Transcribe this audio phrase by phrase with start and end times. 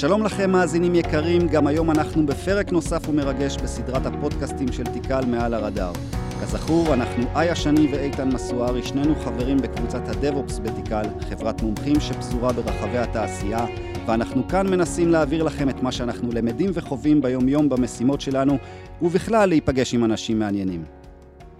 [0.00, 5.54] שלום לכם מאזינים יקרים, גם היום אנחנו בפרק נוסף ומרגש בסדרת הפודקאסטים של תיקל מעל
[5.54, 5.92] הרדאר.
[6.42, 12.98] כזכור, אנחנו איה שני ואיתן מסוארי, שנינו חברים בקבוצת הדב-אופס בתיקל, חברת מומחים שפזורה ברחבי
[12.98, 13.66] התעשייה,
[14.06, 18.58] ואנחנו כאן מנסים להעביר לכם את מה שאנחנו למדים וחווים ביום-יום במשימות שלנו,
[19.02, 20.97] ובכלל להיפגש עם אנשים מעניינים.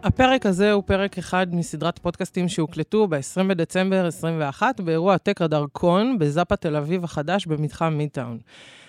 [0.02, 6.18] הפרק הזה הוא פרק אחד מסדרת פודקאסטים שהוקלטו ב-20 בדצמבר 21 באירוע טק רדאר קון
[6.18, 8.38] בזאפה תל אביב החדש במתחם מידטאון.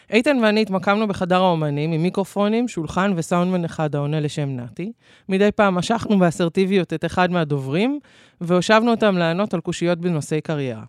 [0.09, 4.91] איתן ואני התמקמנו בחדר האומנים עם מיקרופונים, שולחן וסאונדמן אחד העונה לשם נתי.
[5.29, 7.99] מדי פעם משכנו באסרטיביות את אחד מהדוברים,
[8.41, 10.83] והושבנו אותם לענות על קושיות בנושאי קריירה.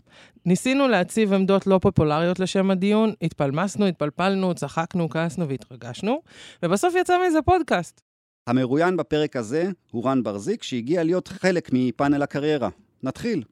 [0.46, 6.22] ניסינו להציב עמדות לא פופולריות לשם הדיון, התפלמסנו, התפלפלנו, צחקנו, כעסנו והתרגשנו,
[6.62, 8.09] ובסוף יצא מזה פודקאסט.
[8.46, 12.68] המרואיין בפרק הזה הוא רן ברזיק, שהגיע להיות חלק מפאנל הקריירה.
[13.02, 13.42] נתחיל.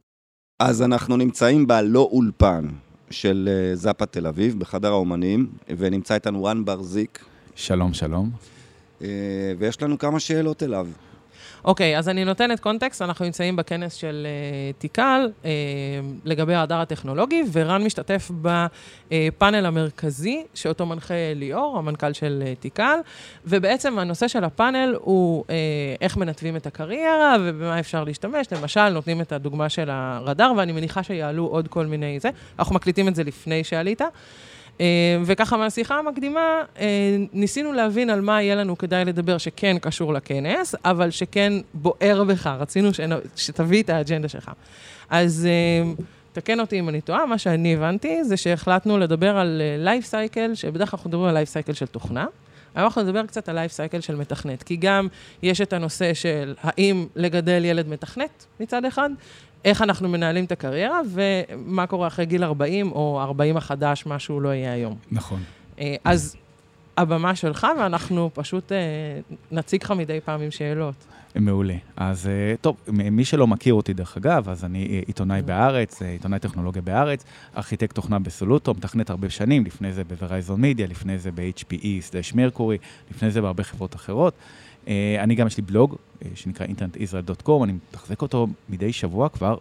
[0.59, 2.69] אז אנחנו נמצאים בלא אולפן
[3.11, 8.31] של אה, זאפה תל אביב, בחדר האומנים, ונמצא איתנו רן ברזיק, שלום, שלום.
[9.03, 9.09] אה,
[9.59, 10.89] ויש לנו כמה שאלות אליו.
[11.65, 15.47] אוקיי, אז אני נותנת קונטקסט, אנחנו נמצאים בכנס של uh, תיקל uh,
[16.25, 22.99] לגבי ההדר הטכנולוגי, ורן משתתף בפאנל המרכזי, שאותו מנחה ליאור, המנכ"ל של uh, תיקל,
[23.47, 25.51] ובעצם הנושא של הפאנל הוא uh,
[26.01, 28.47] איך מנתבים את הקריירה ובמה אפשר להשתמש.
[28.53, 32.31] למשל, נותנים את הדוגמה של הרדאר, ואני מניחה שיעלו עוד כל מיני זה.
[32.59, 34.01] אנחנו מקליטים את זה לפני שעלית.
[34.81, 34.87] אה,
[35.25, 40.75] וככה מהשיחה המקדימה, אה, ניסינו להבין על מה יהיה לנו כדאי לדבר שכן קשור לכנס,
[40.85, 42.89] אבל שכן בוער בך, רצינו
[43.37, 44.51] שתביא את האג'נדה שלך.
[45.11, 45.93] אז אה,
[46.33, 50.91] תקן אותי אם אני טועה, מה שאני הבנתי זה שהחלטנו לדבר על life cycle, שבדרך
[50.91, 52.27] כלל אנחנו מדברים על life cycle של תוכנה.
[52.75, 55.09] היום אנחנו נדבר קצת על life cycle של מתכנת, כי גם
[55.43, 59.11] יש את הנושא של האם לגדל ילד מתכנת מצד אחד,
[59.65, 64.43] איך אנחנו מנהלים את הקריירה, ומה קורה אחרי גיל 40, או 40 החדש, מה שהוא
[64.43, 64.97] לא יהיה היום.
[65.11, 65.43] נכון.
[65.81, 66.37] אה, אז
[66.97, 68.79] הבמה שלך, ואנחנו פשוט אה,
[69.51, 70.95] נציג לך מדי פעם עם שאלות.
[71.35, 71.75] מעולה.
[71.97, 76.83] אז אה, טוב, מי שלא מכיר אותי, דרך אגב, אז אני עיתונאי בארץ, עיתונאי טכנולוגיה
[76.83, 77.25] בארץ,
[77.57, 82.79] ארכיטקט תוכנה בסולוטו, מתכנת הרבה שנים, לפני זה בוורייזון מידיה, לפני זה ב-HPE/מרקורי,
[83.11, 84.35] לפני זה בהרבה חברות אחרות.
[84.89, 89.57] אה, אני גם, יש לי בלוג אה, שנקרא internetisrael.com, אני מתחזק אותו מדי שבוע כבר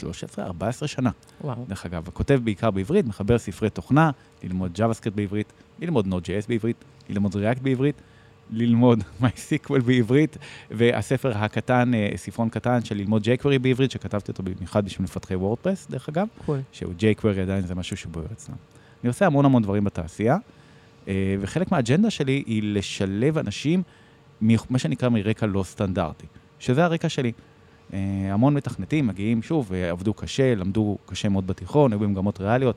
[0.00, 1.10] 13-14 שנה.
[1.40, 1.64] וואו.
[1.68, 4.10] דרך אגב, כותב בעיקר בעברית, מחבר ספרי תוכנה,
[4.42, 6.76] ללמוד JavaScript בעברית, ללמוד Node.js בעברית,
[7.08, 7.94] ללמוד React בעברית,
[8.50, 10.36] ללמוד MySQL בעברית,
[10.70, 15.86] והספר הקטן, אה, ספרון קטן של ללמוד jQuery בעברית, שכתבתי אותו במיוחד בשביל מפתחי וורדפרס,
[15.90, 16.52] דרך אגב, cool.
[16.72, 18.58] שהוא jQuery עדיין זה משהו שבוער אצלנו.
[19.02, 20.36] אני עושה המון המון דברים בתעשייה,
[21.40, 23.82] וחלק מהאג'נדה שלי היא לשלב אנשים
[24.70, 26.26] מה שנקרא מרקע לא סטנדרטי,
[26.58, 27.32] שזה הרקע שלי.
[27.90, 27.94] אה,
[28.30, 32.76] המון מתכנתים מגיעים, שוב, אה, עבדו קשה, למדו קשה מאוד בתיכון, היו במגמות ריאליות,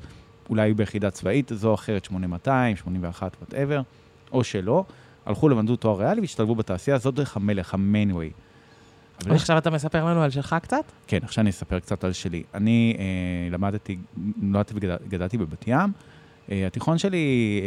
[0.50, 3.82] אולי היו ביחידה צבאית זו או אחרת, 8200, 81, whatever,
[4.32, 4.84] או שלא,
[5.26, 8.32] הלכו למדו תואר ריאלי והשתלבו בתעשייה, זאת דרך המלך, ה main way.
[9.26, 10.92] ועכשיו אתה מספר לנו על שלך קצת?
[11.08, 12.44] כן, עכשיו אני אספר קצת על שלי.
[12.54, 13.98] אני אה, למדתי,
[14.38, 15.92] נולדתי וגדלתי בבת ים,
[16.50, 17.62] התיכון שלי,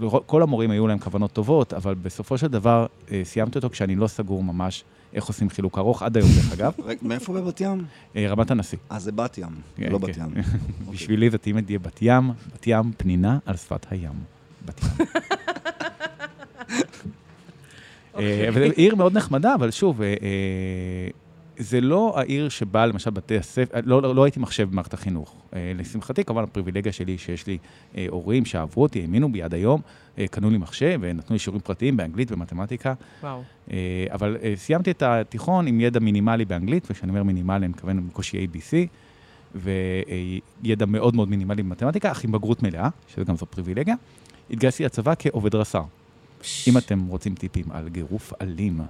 [0.00, 3.96] uh, כל המורים היו להם כוונות טובות, אבל בסופו של דבר uh, סיימתי אותו כשאני
[3.96, 6.72] לא סגור ממש איך עושים חילוק ארוך, עד היום דרך אגב.
[7.02, 7.84] מאיפה בבת ים?
[8.14, 8.78] Uh, רמת הנשיא.
[8.92, 10.22] אה, זה בת ים, כן, לא בת כן.
[10.22, 10.30] ים.
[10.92, 14.12] בשבילי זה תמיד יהיה בת ים, בת ים פנינה על שפת הים.
[14.64, 15.06] בת ים.
[18.14, 18.48] אוקיי.
[18.48, 20.00] אבל עיר מאוד נחמדה, אבל שוב,
[21.58, 25.36] זה לא העיר שבה למשל בתי הספר, לא, לא, לא הייתי מחשב במערכת החינוך.
[25.54, 27.58] אה, לשמחתי, כמובן הפריבילגיה שלי שיש לי
[27.96, 29.80] אה, הורים שאהבו אותי, האמינו בי עד היום,
[30.18, 32.94] אה, קנו לי מחשב ונתנו לי שיעורים פרטיים באנגלית ומתמטיקה.
[33.22, 33.42] וואו.
[33.70, 38.08] אה, אבל אה, סיימתי את התיכון עם ידע מינימלי באנגלית, וכשאני אומר מינימלי אני מתכוון
[38.08, 38.74] בקושי ABC,
[39.54, 43.94] וידע מאוד מאוד מינימלי במתמטיקה, אך עם בגרות מלאה, שזה גם זו פריבילגיה.
[44.50, 45.82] התגייסתי לצבא כעובד רס"ר.
[46.68, 48.80] אם אתם רוצים טיפים על גירוף אלים,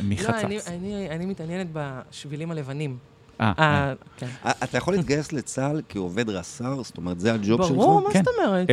[0.00, 0.28] מחצץ.
[0.28, 2.96] לא, אני, אני, אני מתעניינת בשבילים הלבנים.
[3.40, 4.26] אה, אה, כן.
[4.46, 6.82] אה, אתה יכול להתגייס לצה"ל כעובד רס"ר?
[6.82, 7.76] זאת אומרת, זה הג'וב שלך?
[7.76, 8.22] ברור, מה כן.
[8.24, 8.68] זאת אומרת?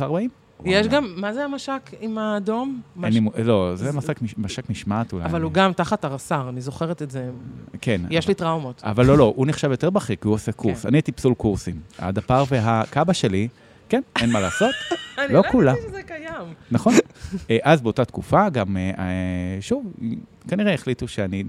[0.00, 0.30] 0040?
[0.64, 2.80] יש גם, מה זה המש"ק עם האדום?
[3.44, 5.24] לא, זה מש"ק מש- מש"ק משמעת אולי.
[5.24, 7.30] אבל הוא גם תחת הרס"ר, אני זוכרת את זה.
[7.80, 8.00] כן.
[8.10, 8.82] יש לי טראומות.
[8.84, 10.82] אבל לא, לא, הוא נחשב יותר בכיר, כי הוא עושה קורס.
[10.82, 10.88] כן.
[10.88, 11.80] אני הייתי פסול קורסים.
[11.98, 13.48] הדפ"ר והקאבה שלי,
[13.88, 14.74] כן, אין מה לעשות,
[15.18, 15.42] אני לא.
[15.60, 16.54] ידעתי שזה קיים.
[16.70, 16.92] נכון.
[17.50, 19.92] אה, אז באותה תקופה גם, אה, אה, שוב,
[20.48, 21.44] כנראה החליטו שאני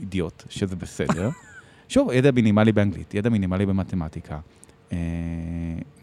[0.00, 1.30] אידיוט, שזה בסדר.
[1.88, 4.38] שוב, ידע מינימלי באנגלית, ידע מינימלי במתמטיקה.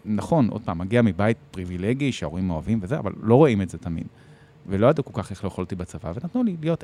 [0.06, 4.08] נכון, עוד פעם, מגיע מבית פריבילגי שההורים אוהבים וזה, אבל לא רואים את זה תמיד.
[4.68, 6.84] ולא ידעו כל כך איך לאכול אותי בצבא, ונתנו לי להיות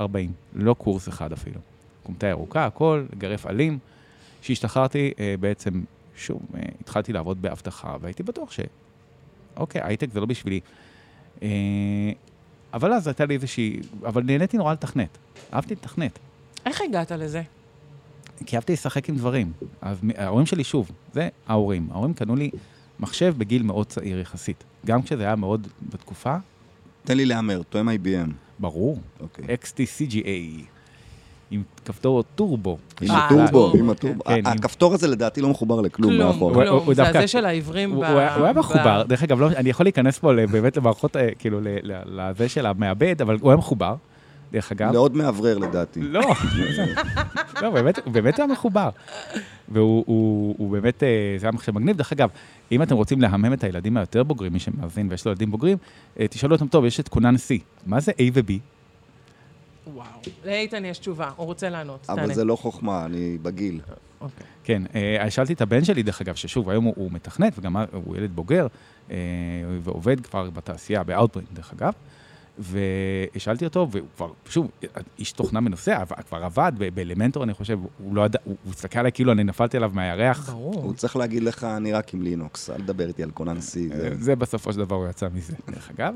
[0.00, 1.60] 0040, לא קורס אחד אפילו.
[2.02, 3.78] קומטה ירוקה, הכל, גרף אלים.
[4.42, 5.82] כשהשתחררתי, בעצם,
[6.16, 8.52] שוב, אה, התחלתי לעבוד באבטחה, והייתי בטוח
[9.56, 10.60] אוקיי, הייטק זה לא בשבילי.
[11.42, 11.48] אה,
[12.72, 13.80] אבל אז הייתה לי איזושהי...
[14.06, 15.18] אבל נהניתי נורא לתכנת.
[15.52, 16.18] אהבתי לתכנת.
[16.66, 17.42] איך הגעת לזה?
[18.46, 19.52] כי אהבתי לשחק עם דברים.
[19.82, 21.88] אז ההורים שלי, שוב, זה ההורים.
[21.90, 22.50] ההורים קנו לי
[23.00, 24.64] מחשב בגיל מאוד צעיר יחסית.
[24.86, 26.36] גם כשזה היה מאוד בתקופה,
[27.04, 28.30] תן לי להמר, תואם IBM.
[28.58, 29.00] ברור.
[29.20, 29.44] אוקיי.
[29.62, 30.64] XT-CGA,
[31.50, 32.78] עם כפתור טורבו.
[33.00, 33.90] עם אה, הטורבו, טורבו, עם כן.
[33.90, 34.24] הטורבו.
[34.24, 36.54] כן, עם- הכפתור הזה לדעתי לא מחובר לכלום כלום, מאחור.
[36.54, 36.82] הוא- כלום.
[36.86, 37.94] הוא זה הזה של העיוורים ב...
[37.94, 41.68] הוא, היה, מחובר, דרך אגב, לא, אני יכול להיכנס פה באמת למערכות, אה, כאילו, ל-
[41.82, 43.94] ל- לזה של המעבד, אבל הוא היה מחובר,
[44.52, 44.92] דרך אגב.
[44.92, 46.00] לעוד מאוורר לדעתי.
[46.02, 46.20] לא,
[47.62, 47.70] לא,
[48.12, 48.88] באמת, היה מחובר.
[49.68, 51.08] והוא הוא, הוא באמת, אה,
[51.38, 51.96] זה היה מחשב מגניב.
[51.96, 52.28] דרך אגב,
[52.72, 55.76] אם אתם רוצים להמם את הילדים היותר בוגרים, מי שמאזין ויש לו ילדים בוגרים,
[56.20, 57.54] אה, תשאלו אותם, טוב, יש את כונן C,
[57.86, 58.52] מה זה A ו-B?
[59.86, 60.04] וואו.
[60.44, 62.06] לאיתן יש תשובה, הוא רוצה לענות.
[62.08, 62.34] אבל תענה.
[62.34, 63.80] זה לא חוכמה, אני בגיל.
[64.20, 64.46] אוקיי.
[64.64, 68.16] כן, אה, שאלתי את הבן שלי, דרך אגב, ששוב, היום הוא, הוא מתכנת, וגם הוא
[68.16, 68.66] ילד בוגר,
[69.10, 69.16] אה,
[69.82, 71.92] ועובד כבר בתעשייה, ב Outbrain, דרך אגב,
[72.58, 74.70] ושאלתי אותו, והוא כבר, שוב,
[75.18, 79.12] איש תוכנה מנוסה, אבל כבר עבד באלמנטור, אני חושב, הוא לא ידע, הוא הסתכל עליי
[79.12, 80.50] כאילו אני נפלתי עליו מהירח.
[80.50, 80.74] ברור.
[80.82, 83.60] הוא צריך להגיד לך, אני רק עם לינוקס, אל תדבר איתי על כונן C.
[83.60, 86.14] זה- זה בסופו של דבר הוא יצא מזה, דרך אגב.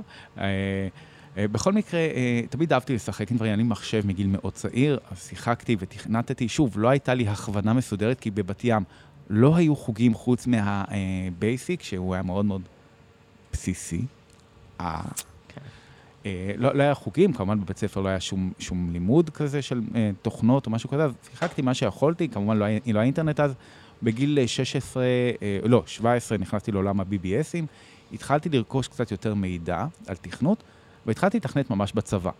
[1.37, 4.99] אה, אה, בכל מקרה, אה, תמיד אהבתי לשחק עם דברים, אני מחשב מגיל מאוד צעיר,
[5.11, 6.49] אז שיחקתי ותכנתתי.
[6.49, 8.83] שוב, לא הייתה לי הכוונה מסודרת, כי בבת ים
[9.31, 12.63] לא היו חוגים חוץ מהבייסיק, שהוא היה מאוד מאוד
[13.53, 14.05] בסיסי.
[14.81, 15.03] אה,
[15.49, 15.61] כן.
[16.27, 19.81] אה, לא, לא היה חוגים, כמובן בבית ספר לא היה שום, שום לימוד כזה של
[19.95, 23.41] אה, תוכנות או משהו כזה, אז שיחקתי מה שיכולתי, כמובן לא היה, לא היה אינטרנט
[23.41, 23.55] אז.
[24.03, 25.05] בגיל אה, 16,
[25.43, 27.65] אה, לא, 17, נכנסתי לעולם ה-BBSים,
[28.13, 30.63] התחלתי לרכוש קצת יותר מידע על תכנות,
[31.09, 32.31] והתחלתי לתכנת ממש בצבא.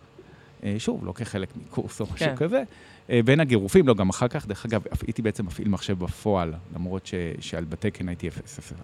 [0.63, 2.35] אה, שוב, לא כחלק מקורס או משהו כן.
[2.35, 2.63] כזה.
[3.09, 7.05] אה, בין הגירופים, לא, גם אחר כך, דרך אגב, הייתי בעצם מפעיל מחשב בפועל, למרות
[7.05, 8.29] ש, שעל בתקן הייתי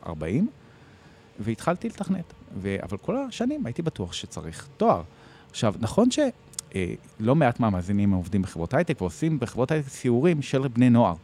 [0.05, 0.47] 040,
[1.39, 2.33] והתחלתי לתכנת.
[2.61, 2.75] ו...
[2.83, 5.01] אבל כל השנים הייתי בטוח שצריך תואר.
[5.49, 11.15] עכשיו, נכון שלא מעט מהמאזינים עובדים בחברות הייטק ועושים בחברות הייטק סיורים של בני נוער,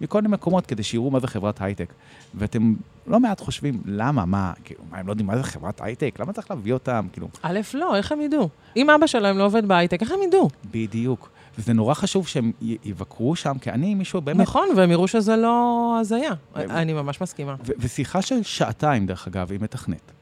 [0.00, 1.92] מכל מיני מקומות כדי שיראו מה זה חברת הייטק.
[2.34, 2.74] ואתם
[3.06, 6.16] לא מעט חושבים, למה, מה, כאילו, מה, הם לא יודעים מה זה חברת הייטק?
[6.20, 7.06] למה צריך להביא אותם?
[7.12, 8.48] כאילו, א', לא, איך הם ידעו?
[8.76, 10.48] אם אבא שלהם לא עובד בהייטק, איך הם ידעו?
[10.70, 11.30] בדיוק.
[11.58, 12.52] וזה נורא חשוב שהם
[12.84, 14.40] יבקרו שם, כי אני מישהו באמת...
[14.40, 16.32] נכון, והם יראו שזה לא הזיה.
[16.56, 17.54] אני ממש מסכימה.
[17.78, 20.12] ושיחה של שעתיים, דרך אגב, עם מתכנת.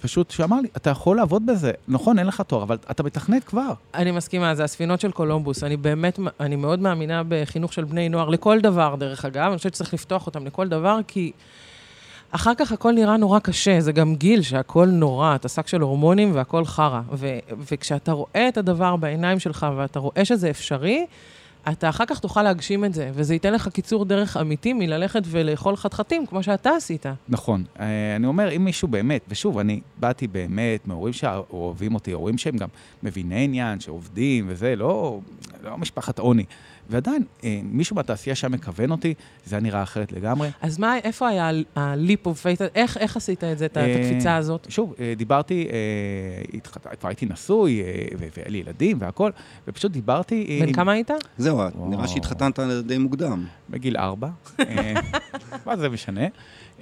[0.00, 3.72] פשוט שאמר לי, אתה יכול לעבוד בזה, נכון, אין לך תואר, אבל אתה מתכנת כבר.
[3.94, 5.64] אני מסכימה, זה הספינות של קולומבוס.
[5.64, 9.48] אני באמת, אני מאוד מאמינה בחינוך של בני נוער, לכל דבר, דרך אגב.
[9.48, 11.32] אני חושבת שצריך לפתוח אותם לכל דבר, כי
[12.30, 13.80] אחר כך הכל נראה נורא קשה.
[13.80, 17.00] זה גם גיל שהכל נורא, אתה שק של הורמונים והכל חרא.
[17.68, 21.06] וכשאתה רואה את הדבר בעיניים שלך ואתה רואה שזה אפשרי,
[21.72, 25.76] אתה אחר כך תוכל להגשים את זה, וזה ייתן לך קיצור דרך אמיתי מללכת ולאכול
[25.76, 27.06] חתחתים, כמו שאתה עשית.
[27.28, 27.64] נכון.
[27.80, 32.56] אה, אני אומר, אם מישהו באמת, ושוב, אני באתי באמת מהורים שאוהבים אותי, הורים שהם
[32.56, 32.68] גם
[33.02, 35.20] מביני עניין, שעובדים וזה, לא,
[35.62, 36.44] לא משפחת עוני.
[36.90, 39.14] ועדיין, אה, מישהו בתעשייה שם מכוון אותי,
[39.44, 40.48] זה היה נראה אחרת לגמרי.
[40.60, 42.62] אז מה, איפה היה ה-leap of faith?
[42.74, 44.66] איך, איך עשית את זה, את אה, הקפיצה הזאת?
[44.70, 45.76] שוב, אה, דיברתי, אה,
[46.58, 47.86] התחת- כבר הייתי נשוי, אה,
[48.18, 49.32] והיה לי ילדים והכול,
[49.68, 50.46] ופשוט דיברתי...
[50.48, 51.10] אה, בן עם- כמה היית?
[51.38, 51.88] זהו, וואו.
[51.90, 53.44] נראה שהתחתנת די מוקדם.
[53.70, 54.28] בגיל ארבע.
[54.60, 54.94] אה,
[55.66, 56.26] מה זה משנה?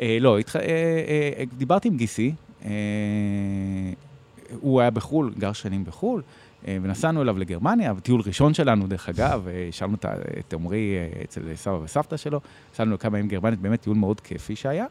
[0.01, 0.57] אה, לא, התח...
[0.57, 2.33] אה, אה, דיברתי עם גיסי,
[2.65, 2.71] אה,
[4.61, 6.25] הוא היה בחו"ל, גר שנים בחו"ל, אה,
[6.67, 9.97] ונסענו אליו לגרמניה, טיול ראשון שלנו, דרך אגב, אה, השארנו
[10.39, 12.41] את עמרי אה, אצל סבא וסבתא שלו,
[12.73, 14.87] נסענו לכמה ימים גרמנית, באמת טיול מאוד כיפי שהיה,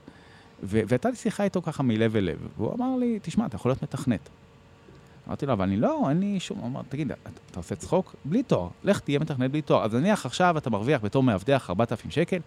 [0.63, 3.83] והייתה לי שיחה איתו ככה מלב אל לב, והוא אמר לי, תשמע, אתה יכול להיות
[3.83, 4.29] מתכנת.
[5.27, 6.57] אמרתי לו, אבל אני לא, אין לי שום...
[6.57, 8.15] הוא אמר, תגיד, אתה, עושה צחוק?
[8.25, 8.67] בלי תואר.
[8.83, 9.83] לך תהיה מתכנת בלי תואר.
[9.83, 12.39] אז נניח עכשיו אתה מרוויח בתור מאבטח 4,000 שקל,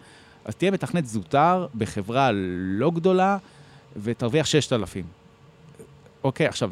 [0.45, 3.37] אז תהיה מתכנת זוטר בחברה לא גדולה,
[4.03, 5.05] ותרוויח 6,000.
[6.23, 6.71] אוקיי, עכשיו,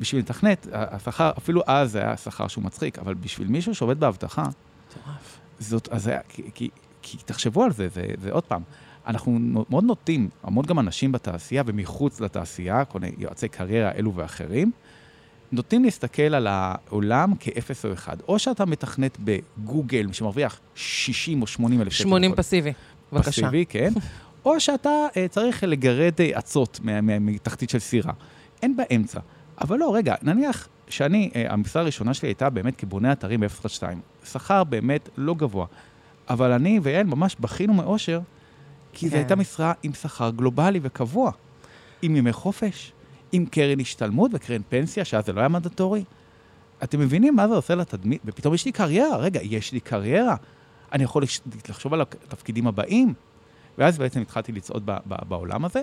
[0.00, 4.00] בשביל מתכנת, ה- השכר, אפילו אז זה היה שכר שהוא מצחיק, אבל בשביל מישהו שעובד
[4.00, 4.44] באבטחה.
[5.58, 6.68] זאת, אז היה, כי, כי,
[7.02, 8.62] כי תחשבו על זה, זה, זה עוד פעם,
[9.06, 14.14] אנחנו נו- מאוד נוטים, המון גם אנשים בתעשייה ומחוץ לתעשייה, כל מיני יועצי קריירה אלו
[14.14, 14.70] ואחרים,
[15.52, 18.16] נוטים להסתכל על העולם כאפס או אחד.
[18.28, 22.02] או שאתה מתכנת בגוגל, שמרוויח 60 או 80 אלף שקל.
[22.08, 22.46] 80 בחודש.
[22.46, 22.72] פסיבי.
[23.12, 23.30] בבקשה.
[23.30, 23.92] פסיבי, כן.
[24.44, 28.12] או שאתה uh, צריך לגרד uh, עצות מה- מתחתית של סירה.
[28.62, 29.20] אין באמצע.
[29.60, 33.82] אבל לא, רגע, נניח שאני, uh, המשרה הראשונה שלי הייתה באמת כבונה אתרים ב-012.
[34.24, 35.66] שכר באמת לא גבוה.
[36.30, 38.20] אבל אני ויעל ממש בכינו מאושר,
[38.92, 39.18] כי זו כן.
[39.18, 41.32] הייתה משרה עם שכר גלובלי וקבוע.
[42.02, 42.92] עם ימי חופש,
[43.32, 46.04] עם קרן השתלמות וקרן פנסיה, שאז זה לא היה מנדטורי.
[46.82, 48.22] אתם מבינים מה זה עושה לתדמית?
[48.24, 49.16] ופתאום יש לי קריירה.
[49.16, 50.36] רגע, יש לי קריירה.
[50.92, 51.22] אני יכול
[51.68, 53.14] לחשוב על התפקידים הבאים.
[53.78, 55.82] ואז בעצם התחלתי לצעוד ב- ב- בעולם הזה.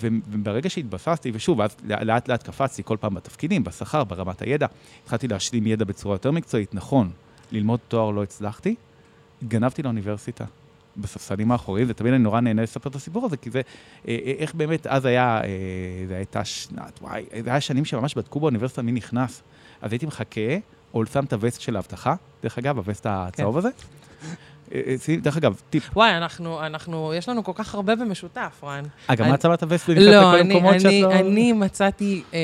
[0.00, 4.66] וברגע שהתבססתי, ושוב, אז לאט לאט קפצתי כל פעם בתפקידים, בשכר, ברמת הידע,
[5.02, 7.10] התחלתי להשלים ידע בצורה יותר מקצועית, נכון,
[7.52, 8.74] ללמוד תואר לא הצלחתי,
[9.48, 10.44] גנבתי לאוניברסיטה.
[10.96, 13.60] בספסלים האחוריים, ותמיד אני נורא נהנה לספר את הסיפור הזה, כי זה,
[14.08, 15.48] אה, אה, איך באמת, אז היה, אה,
[16.08, 19.42] זה הייתה שנת, וואי, זה היה שנים שממש בדקו באוניברסיטה מי נכנס.
[19.82, 20.40] אז הייתי מחכה,
[20.94, 23.68] או שם את הווסט של האבטחה, דרך אגב, הווסט הצהוב הזה.
[24.74, 28.84] אה, אה, דרך אגב, טיפ, וואי, אנחנו, אנחנו, יש לנו כל כך הרבה במשותף, רן.
[29.10, 31.12] אה, גם את הווסט ונכנסת לא, לכל אני, המקומות שאת אני, לא...
[31.12, 32.38] אני מצאתי אה,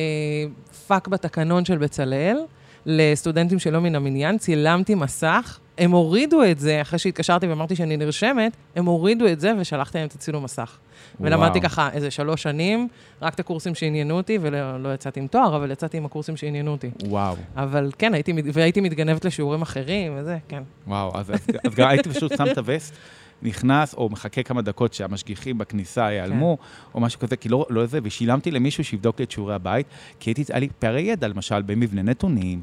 [0.86, 2.38] פאק בתקנון של בצלאל
[2.86, 8.56] לסטודנטים שלא מן המניין, צילמתי מסך, הם הורידו את זה, אחרי שהתקשרתי ואמרתי שאני נרשמת,
[8.76, 10.78] הם הורידו את זה ושלחתי להם את הצילום מסך.
[11.20, 11.70] ולמדתי וואו.
[11.70, 12.88] ככה איזה שלוש שנים,
[13.22, 16.70] רק את הקורסים שעניינו אותי, ולא לא יצאתי עם תואר, אבל יצאתי עם הקורסים שעניינו
[16.70, 16.90] אותי.
[17.04, 20.62] וואו, אבל כן, הייתי, והייתי מתגנבת לשיעורים אחרים, וזה, כן.
[20.86, 22.94] וואו, אז, אז, אז גם הייתי פשוט שם את הווסט,
[23.42, 26.58] נכנס, או מחכה כמה דקות שהמשגיחים בכניסה ייעלמו,
[26.94, 29.86] או משהו כזה, כי לא, לא זה, ושילמתי למישהו שיבדוק לי את שיעורי הבית,
[30.20, 32.60] כי הייתי, היה לי פערי ידע, למשל, במבנה נתונים,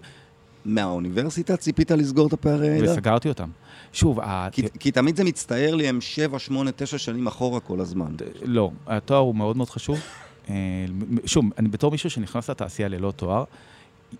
[0.65, 2.91] מהאוניברסיטה ציפית לסגור את הפערי הידע?
[2.91, 3.49] וסגרתי אותם.
[3.93, 4.19] שוב.
[4.51, 8.15] כי, כי תמיד זה מצטער לי, הם 7, 8, 9 שנים אחורה כל הזמן.
[8.45, 9.99] לא, התואר הוא מאוד מאוד חשוב.
[10.49, 10.55] אה,
[11.25, 13.43] שוב, אני בתור מישהו שנכנס לתעשייה ללא תואר,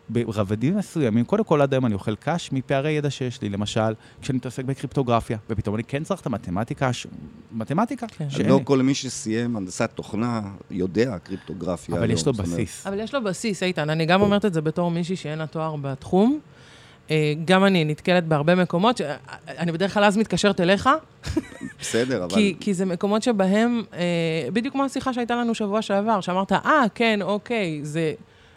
[0.09, 4.37] ברבדים מסוימים, קודם כל עד היום אני אוכל קש מפערי ידע שיש לי, למשל, כשאני
[4.37, 7.07] מתעסק בקריפטוגרפיה, ופתאום אני כן צריך את המתמטיקה, ש...
[7.51, 8.29] מתמטיקה, כן.
[8.29, 8.61] שאין לא לי.
[8.65, 11.95] כל מי שסיים הנדסת תוכנה יודע קריפטוגרפיה.
[11.95, 12.87] אבל היום, יש לו בסיס.
[12.87, 13.89] אבל יש לו בסיס, איתן.
[13.89, 16.39] אני גם אומרת את זה בתור מישהי שאין לה תואר בתחום.
[17.11, 19.01] אה, גם אני נתקלת בהרבה מקומות, ש-
[19.47, 20.89] אני בדרך כלל אז מתקשרת אליך,
[21.79, 22.35] בסדר, אבל...
[22.35, 23.99] כי, כי זה מקומות שבהם, אה,
[24.53, 28.13] בדיוק כמו השיחה שהייתה לנו שבוע שעבר, שאמרת, אה, כן, אוקיי, זה...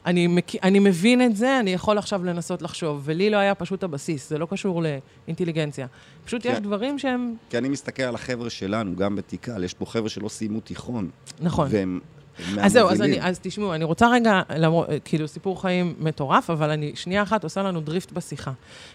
[0.09, 0.65] אני, מק...
[0.65, 3.03] אני מבין את זה, אני יכול עכשיו לנסות לחשוב.
[3.05, 5.87] ולי לא היה פשוט הבסיס, זה לא קשור לאינטליגנציה.
[6.25, 6.63] פשוט יש כן.
[6.63, 7.35] דברים שהם...
[7.51, 11.11] כי אני מסתכל על החבר'ה שלנו, גם בתיקל, יש פה חבר'ה שלא סיימו תיכון.
[11.41, 11.69] נכון.
[11.71, 12.01] והם
[12.47, 13.03] הם אז זהו, אז.
[13.03, 17.45] אני, אז תשמעו, אני רוצה רגע, למור, כאילו, סיפור חיים מטורף, אבל אני שנייה אחת
[17.45, 18.53] עושה לנו drift בשיחה.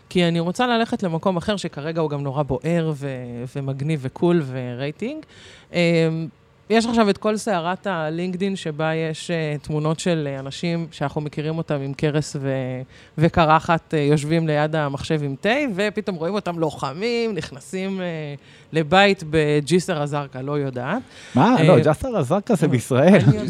[0.10, 3.08] כי אני רוצה ללכת למקום אחר, שכרגע הוא גם נורא בוער ו,
[3.56, 5.26] ומגניב ו cool ורייטינג.
[6.74, 11.58] יש עכשיו את כל סערת הלינקדין, שבה יש אה, תמונות של אה, אנשים שאנחנו מכירים
[11.58, 12.82] אותם עם קרס ו-
[13.18, 18.04] וקרחת, uh, יושבים ליד המחשב עם תה, ופתאום רואים אותם לוחמים, נכנסים uh,
[18.74, 21.02] לבית בג'יסר א-זרקא, לא יודעת.
[21.36, 21.56] מה?
[21.60, 23.20] אה, לא, ג'סר א-זרקא זה בישראל.
[23.28, 23.48] אני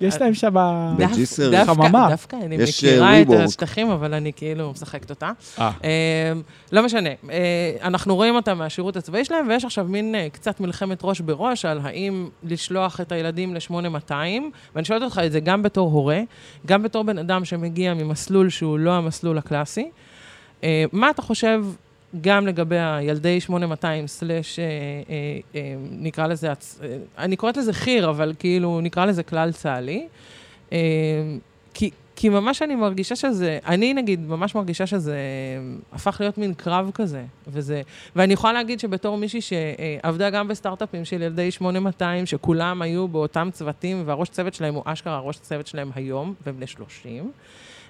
[0.00, 0.54] יש להם- שם...
[0.98, 2.06] בג'יסר חממה.
[2.10, 3.26] דווקא אני יש, מכירה אה, את.
[3.30, 5.30] השטחים, אבל אני כאילו משחקת אותה.
[5.58, 6.32] אה, אה,
[6.72, 7.36] לא משנה, אה,
[7.82, 11.80] אנחנו רואים אותם מהשירות הצבאי שלהם, ויש עכשיו מין אה, קצת מלחמת ראש בראש על
[11.84, 14.12] האם לשלוח את הילדים ל-8200,
[14.74, 16.20] ואני שואלת אותך את זה גם בתור הורה,
[16.66, 19.90] גם בתור בן אדם שמגיע ממסלול שהוא לא המסלול הקלאסי.
[20.64, 21.64] אה, מה אתה חושב
[22.20, 24.70] גם לגבי הילדי 8200 סלאש, אה, אה,
[25.54, 30.08] אה, נקרא לזה, הצ- אה, אני קוראת לזה חי"ר, אבל כאילו נקרא לזה כלל צה"לי.
[30.72, 30.78] אה,
[31.74, 35.16] כי, כי ממש אני מרגישה שזה, אני נגיד ממש מרגישה שזה
[35.92, 37.82] הפך להיות מין קרב כזה, וזה,
[38.16, 44.02] ואני יכולה להגיד שבתור מישהי שעבדה גם בסטארט-אפים של ילדי 8200, שכולם היו באותם צוותים,
[44.06, 47.30] והראש צוות שלהם הוא אשכרה הראש צוות שלהם היום, והם בני 30,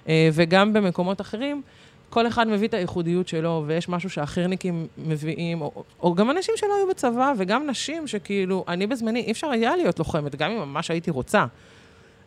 [0.07, 1.61] אה, וגם במקומות אחרים,
[2.09, 6.75] כל אחד מביא את הייחודיות שלו, ויש משהו שהחי"רניקים מביאים, או, או גם אנשים שלא
[6.77, 10.91] היו בצבא, וגם נשים שכאילו, אני בזמני, אי אפשר היה להיות לוחמת, גם אם ממש
[10.91, 11.45] הייתי רוצה.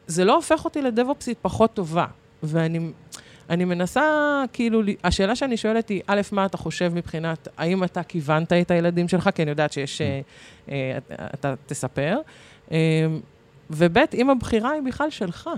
[0.06, 2.06] זה לא הופך אותי לדב-אופסית פחות טובה.
[2.42, 2.90] ואני
[3.50, 4.04] אני מנסה,
[4.52, 9.08] כאילו, השאלה שאני שואלת היא, א', מה אתה חושב מבחינת, האם אתה כיוונת את הילדים
[9.08, 9.30] שלך?
[9.34, 10.20] כי אני יודעת שיש, אה,
[10.70, 10.98] אה,
[11.34, 12.18] אתה- תספר.
[12.72, 12.76] אה,
[13.70, 15.50] וב', אם הבחירה היא בכלל שלך,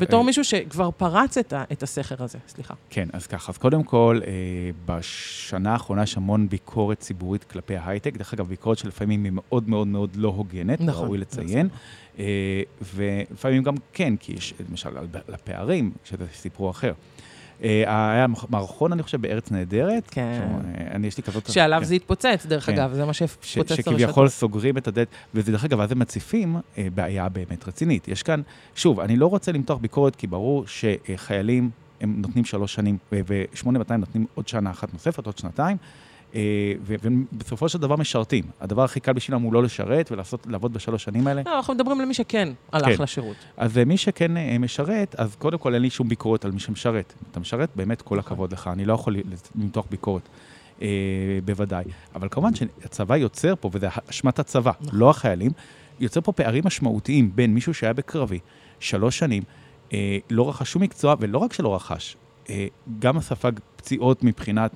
[0.00, 2.74] בתור אה, מישהו שכבר פרץ את, ה, את הסכר הזה, סליחה.
[2.90, 4.32] כן, אז ככה, אז קודם כל, אה,
[4.86, 8.16] בשנה האחרונה יש המון ביקורת ציבורית כלפי ההייטק.
[8.16, 11.68] דרך אגב, ביקורת שלפעמים היא מאוד מאוד מאוד לא הוגנת, נכון, ראוי לציין.
[12.18, 12.62] אה,
[12.94, 16.92] ולפעמים גם כן, כי יש למשל על הפערים, שזה סיפור אחר.
[17.62, 20.08] אה, היה מערכון, אני חושב, בארץ נהדרת.
[20.10, 20.48] כן.
[20.78, 21.52] אה, אני, יש לי כזאת...
[21.52, 21.84] שעליו כן.
[21.84, 22.72] זה התפוצץ, דרך כן.
[22.72, 25.98] אגב, זה מה ש, שהתפוצץ את שכביכול סוגרים את הדלת, וזה דרך אגב, אז הם
[25.98, 28.08] מציפים אה, בעיה באמת רצינית.
[28.08, 28.40] יש כאן,
[28.74, 34.26] שוב, אני לא רוצה למתוח ביקורת, כי ברור שחיילים, הם נותנים שלוש שנים, ו-8200 נותנים
[34.34, 35.76] עוד שנה אחת נוספת, עוד שנתיים,
[36.86, 38.44] ובסופו של דבר משרתים.
[38.60, 41.42] הדבר הכי קל בשבילם הוא לא לשרת ולעשות, לעבוד בשלוש שנים האלה.
[41.46, 43.02] לא, אנחנו מדברים למי שכן הלך כן.
[43.02, 43.36] לשירות.
[43.56, 46.60] אז אה, מי שכן אה, משרת, אז קודם כל אין לי שום ביקורת על מי
[46.60, 47.14] שמשרת.
[47.30, 48.32] אתה משרת, באמת כל נכון.
[48.32, 49.16] הכבוד לך, אני לא יכול
[49.54, 50.28] למתוח ביקורת.
[50.82, 50.88] אה,
[51.44, 51.84] בוודאי.
[52.14, 54.98] אבל כמובן שהצבא יוצר פה, וזה אשמת הצבא, נכון.
[54.98, 55.50] לא החיילים,
[56.00, 58.38] יוצר פה פערים משמעותיים בין מישהו שהיה בקרבי
[58.80, 59.42] שלוש שנים,
[59.92, 62.27] אה, לא רכש שום מקצוע, ולא רק שלא רכש, אה,
[62.98, 64.74] גם ספג פציעות מבחינת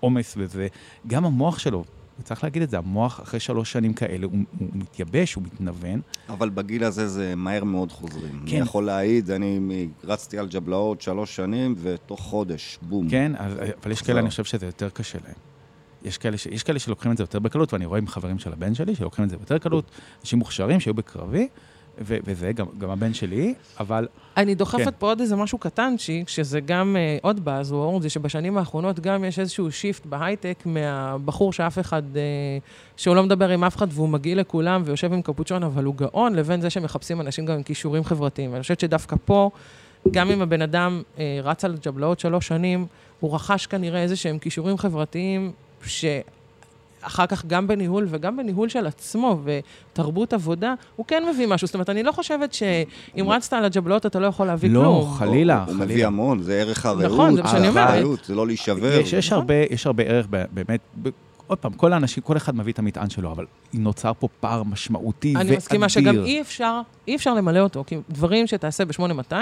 [0.00, 0.68] עומס וזה,
[1.06, 1.84] גם המוח שלו
[2.20, 6.00] וצריך להגיד את זה, המוח אחרי שלוש שנים כאלה, הוא, הוא מתייבש, הוא מתנוון.
[6.28, 8.42] אבל בגיל הזה זה מהר מאוד חוזרים.
[8.46, 8.56] כן.
[8.56, 13.08] אני יכול להעיד, אני רצתי על ג'בלאות שלוש שנים, ותוך חודש, בום.
[13.10, 13.52] כן, אז,
[13.82, 14.02] אבל יש.
[14.02, 15.34] כאלה, אני חושב שזה יותר קשה להם.
[16.04, 18.52] יש כאלה, ש, יש כאלה שלוקחים את זה יותר בקלות, ואני רואה עם חברים של
[18.52, 19.90] הבן שלי, שלוקחים את זה ביותר קלות,
[20.20, 21.48] אנשים מוכשרים שהיו בקרבי,
[22.00, 24.90] ו, וזה גם, גם הבן שלי, אבל אני דוחפת כן.
[24.98, 29.38] פה עוד איזה משהו קטנצ'יק, שזה גם אה, עוד buzzword, זה שבשנים האחרונות גם יש
[29.38, 32.22] איזשהו shift בהייטק מהבחור שאף אחד, אה,
[32.96, 36.34] שהוא לא מדבר עם אף אחד והוא מגעיל לכולם ויושב עם קפוצ'ון, אבל הוא גאון,
[36.34, 38.52] לבין זה שמחפשים אנשים גם עם כישורים חברתיים.
[38.52, 39.50] ואני חושבת שדווקא פה,
[40.10, 42.86] גם אם הבן אדם אה, רץ על ג'בלאות שלוש שנים,
[43.20, 45.52] הוא רכש כנראה איזה שהם כישורים חברתיים,
[45.86, 46.04] ש...
[47.06, 51.66] אחר כך גם בניהול וגם בניהול של עצמו ותרבות עבודה, הוא כן מביא משהו.
[51.66, 55.14] זאת אומרת, אני לא חושבת שאם רצת על הג'בלאות אתה לא יכול להביא לא, כלום.
[55.18, 55.84] חלילה, הוא חלילה.
[55.84, 57.04] מביא המון, זה ערך הרעות.
[57.04, 58.04] נכון, זה מה שאני אומרת.
[58.24, 59.00] זה לא להישבר.
[59.00, 59.38] יש, יש, נכון.
[59.38, 61.08] הרבה, יש הרבה ערך ב- באמת, ב-
[61.46, 65.32] עוד פעם, כל האנשים, כל אחד מביא את המטען שלו, אבל נוצר פה פער משמעותי
[65.36, 65.48] ואדיר.
[65.48, 69.32] אני מסכימה שגם אי אפשר, אי אפשר למלא אותו, כי דברים שתעשה ב-8200,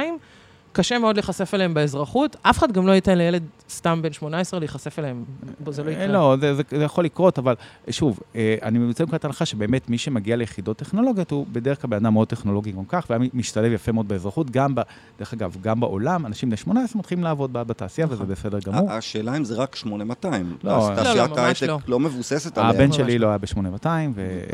[0.73, 2.37] קשה מאוד להיחשף אליהם באזרחות.
[2.43, 3.43] אף אחד גם לא ייתן לילד
[3.73, 5.25] סתם בן 18 להיחשף אליהם.
[5.71, 6.07] זה לא אה, יקרה.
[6.07, 7.55] לא, זה, זה, זה יכול לקרות, אבל
[7.91, 11.97] שוב, אה, אני יוצא מנקודת הנחה שבאמת מי שמגיע ליחידות טכנולוגיות הוא בדרך כלל בן
[11.97, 14.81] אדם מאוד טכנולוגי גם כך, והיה משתלב יפה מאוד באזרחות, גם, ב,
[15.19, 18.91] דרך אגב, גם בעולם, אנשים בני 18 מתחילים לעבוד בתעשייה, וזה בסדר גמור.
[18.93, 20.57] השאלה אם זה רק 8200.
[20.65, 21.79] לא, לא, תעשיית לא, ממש ההייטק לא.
[21.89, 22.71] לא מבוססת עליה.
[22.71, 23.27] הבן שלי לא.
[23.27, 24.47] לא היה ב-8200, וזה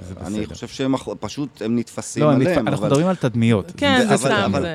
[0.00, 0.26] בסדר.
[0.26, 2.68] אני חושב שהם פשוט, הם נתפסים לא, הם נתפ- עליהם.
[2.68, 3.72] אנחנו אבל- מדברים על תדמיות.
[3.76, 4.66] כן, זה סתם, אבל-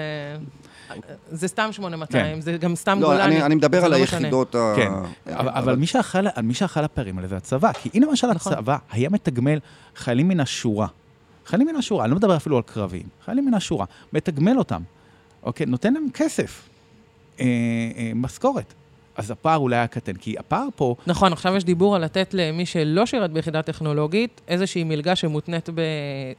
[1.30, 1.36] זה...
[1.38, 2.42] זה סתם 8200, כן.
[2.42, 3.24] זה גם סתם לא, גולני.
[3.24, 3.96] אני אני מדבר על לא.
[3.96, 4.74] היחידות ה...
[4.76, 4.92] כן,
[5.28, 7.72] אבל, אבל מי שאכל, מי שאכל הפערים האלה זה הצבא.
[7.74, 8.54] כי הנה למשל נכון.
[8.54, 9.60] הצבא היה מתגמל
[9.96, 10.88] חיילים מן השורה.
[11.46, 13.06] חיילים מן השורה, אני לא מדבר אפילו על קרביים.
[13.26, 14.82] חיילים מן השורה, מתגמל אותם,
[15.44, 15.66] אוקיי?
[15.66, 16.70] נותן להם כסף,
[17.40, 17.46] אה,
[17.98, 18.74] אה, משכורת.
[19.22, 22.66] אז הפער אולי היה קטן, כי הפער פה, נכון, עכשיו יש דיבור על לתת למי
[22.66, 25.70] שלא שירת ביחידה טכנולוגית, איזושהי מלגה שמותנית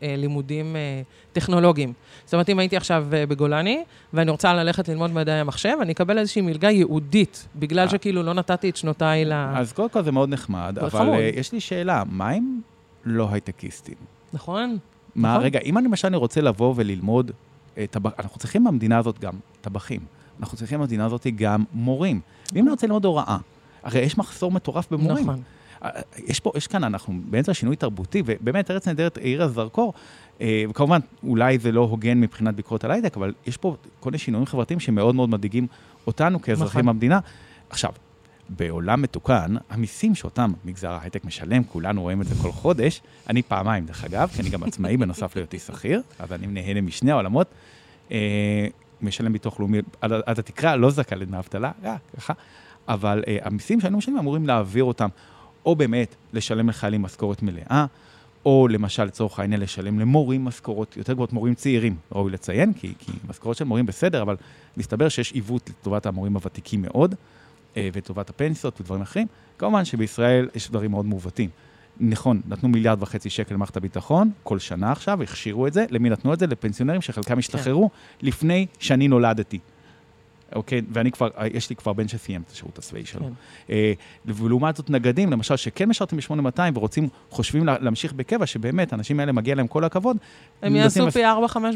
[0.01, 1.93] בלימודים אה, טכנולוגיים.
[2.25, 6.19] זאת אומרת, אם הייתי עכשיו אה, בגולני, ואני רוצה ללכת ללמוד מדעי המחשב, אני אקבל
[6.19, 7.89] איזושהי מלגה ייעודית, בגלל אה.
[7.89, 9.33] שכאילו לא נתתי את שנותיי ל...
[9.33, 11.19] אז קודם כל זה מאוד נחמד, אבל חמוד.
[11.35, 12.61] יש לי שאלה, מה עם
[13.05, 13.95] לא הייטקיסטים?
[14.33, 14.79] נכון?
[15.15, 15.45] מה, נכון.
[15.45, 17.31] רגע, אם אני למשל אני רוצה לבוא וללמוד,
[18.19, 20.01] אנחנו צריכים במדינה הזאת גם טבחים.
[20.41, 22.21] אנחנו צריכים במדינה הזאת גם מורים.
[22.53, 23.39] ואם אני רוצה ללמוד הוראה,
[23.83, 25.25] הרי יש מחסור מטורף במורים.
[25.25, 25.43] נכון.
[25.85, 25.91] אה,
[26.27, 29.95] יש פה, יש כאן, אנחנו באמצע שינוי תרבותי, ובאמת ארץ נהדרת האירה זרקור,
[30.41, 34.19] אה, וכמובן, אולי זה לא הוגן מבחינת ביקורת על הייטק, אבל יש פה כל מיני
[34.19, 35.67] שינויים חברתיים שמאוד מאוד מדאיגים
[36.07, 36.95] אותנו כאזרחים נכון.
[36.95, 37.21] במדינה.
[37.71, 37.93] עכשיו,
[38.49, 43.87] בעולם מתוקן, המיסים שאותם מגזר ההייטק משלם, כולנו רואים את זה כל חודש, אני פעמיים,
[43.87, 47.47] דרך אגב, כי אני גם עצמאי בנוסף להיותי שכיר, אז אני נהנה משני העולמות.
[49.03, 51.71] משלם ביטוח לאומי עד, עד התקרה, לא זכאי לדמי אבטלה,
[52.17, 52.33] ככה.
[52.89, 55.09] אבל אה, המיסים שהיינו משלמים אמורים להעביר אותם,
[55.67, 57.87] או באמת לשלם לחיילים משכורת מלאה,
[58.47, 63.13] או למשל, לצורך העניין, לשלם למורים משכורות יותר גבוהות, מורים צעירים, ראוי לציין, כי, כי
[63.29, 64.37] משכורות של מורים בסדר, אבל
[64.77, 67.15] מסתבר שיש עיוות לטובת המורים הוותיקים מאוד,
[67.77, 69.27] אה, ולטובת הפנסיות ודברים אחרים.
[69.59, 71.51] כמובן שבישראל יש דברים מאוד מעוותים.
[72.05, 75.85] נכון, נתנו מיליארד וחצי שקל למערכת הביטחון, כל שנה עכשיו, הכשירו את זה.
[75.91, 76.47] למי נתנו את זה?
[76.47, 77.91] לפנסיונרים שחלקם השתחררו
[78.23, 79.59] לפני שאני נולדתי.
[80.55, 83.21] אוקיי, ואני כבר, יש לי כבר בן שסיים את השירות הצבאי שלו.
[83.21, 83.33] כן.
[83.71, 83.93] אה,
[84.27, 89.33] ולעומת זאת נגדים, למשל, שכן משרתים ב-8200 ורוצים, חושבים לה, להמשיך בקבע, שבאמת, האנשים האלה
[89.33, 90.17] מגיע להם כל הכבוד.
[90.63, 91.27] הם יעשו פי 4-5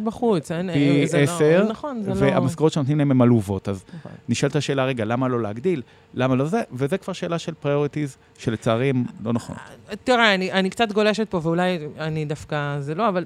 [0.05, 0.53] בחוץ.
[0.53, 2.15] אין- פי זה לא- עשר, נכון, זה לא...
[2.21, 3.69] והמשכורות שנותנים להם הן עלובות.
[3.69, 4.13] אז נכון.
[4.29, 5.83] נשאלת השאלה, רגע, למה לא להגדיל?
[6.15, 6.63] למה לא זה?
[6.73, 9.57] וזה כבר שאלה של priorities, שלצערי הם לא נכון.
[10.05, 13.25] תראה, אני, אני קצת גולשת פה, ואולי אני דווקא, זה לא, אבל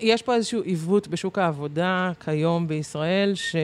[0.00, 3.56] יש פה איזשהו עיוות בשוק העבודה כיום בישראל, ש...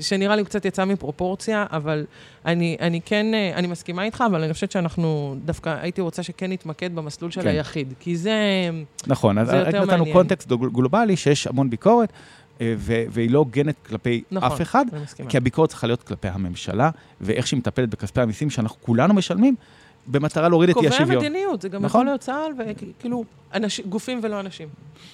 [0.00, 2.06] שנראה לי קצת יצא מפרופורציה, אבל
[2.46, 6.94] אני, אני כן, אני מסכימה איתך, אבל אני חושבת שאנחנו, דווקא הייתי רוצה שכן נתמקד
[6.94, 7.48] במסלול של כן.
[7.48, 8.34] היחיד, כי זה...
[9.06, 10.12] נכון, אז זה יותר נתנו מעניין.
[10.12, 12.12] קונטקסט גל- גלובלי שיש המון ביקורת,
[12.60, 14.84] אה, ו- והיא לא הוגנת כלפי נכון, אף אחד.
[15.28, 16.90] כי הביקורת צריכה להיות כלפי הממשלה,
[17.20, 19.54] ואיך שהיא מטפלת בכספי המיסים שאנחנו כולנו משלמים,
[20.10, 21.24] במטרה להוריד את אי השוויון.
[21.24, 22.00] מדיניות, זה גם נכון.
[22.00, 24.68] יכול להיות צה"ל, וכאילו, אנש, גופים ולא אנשים.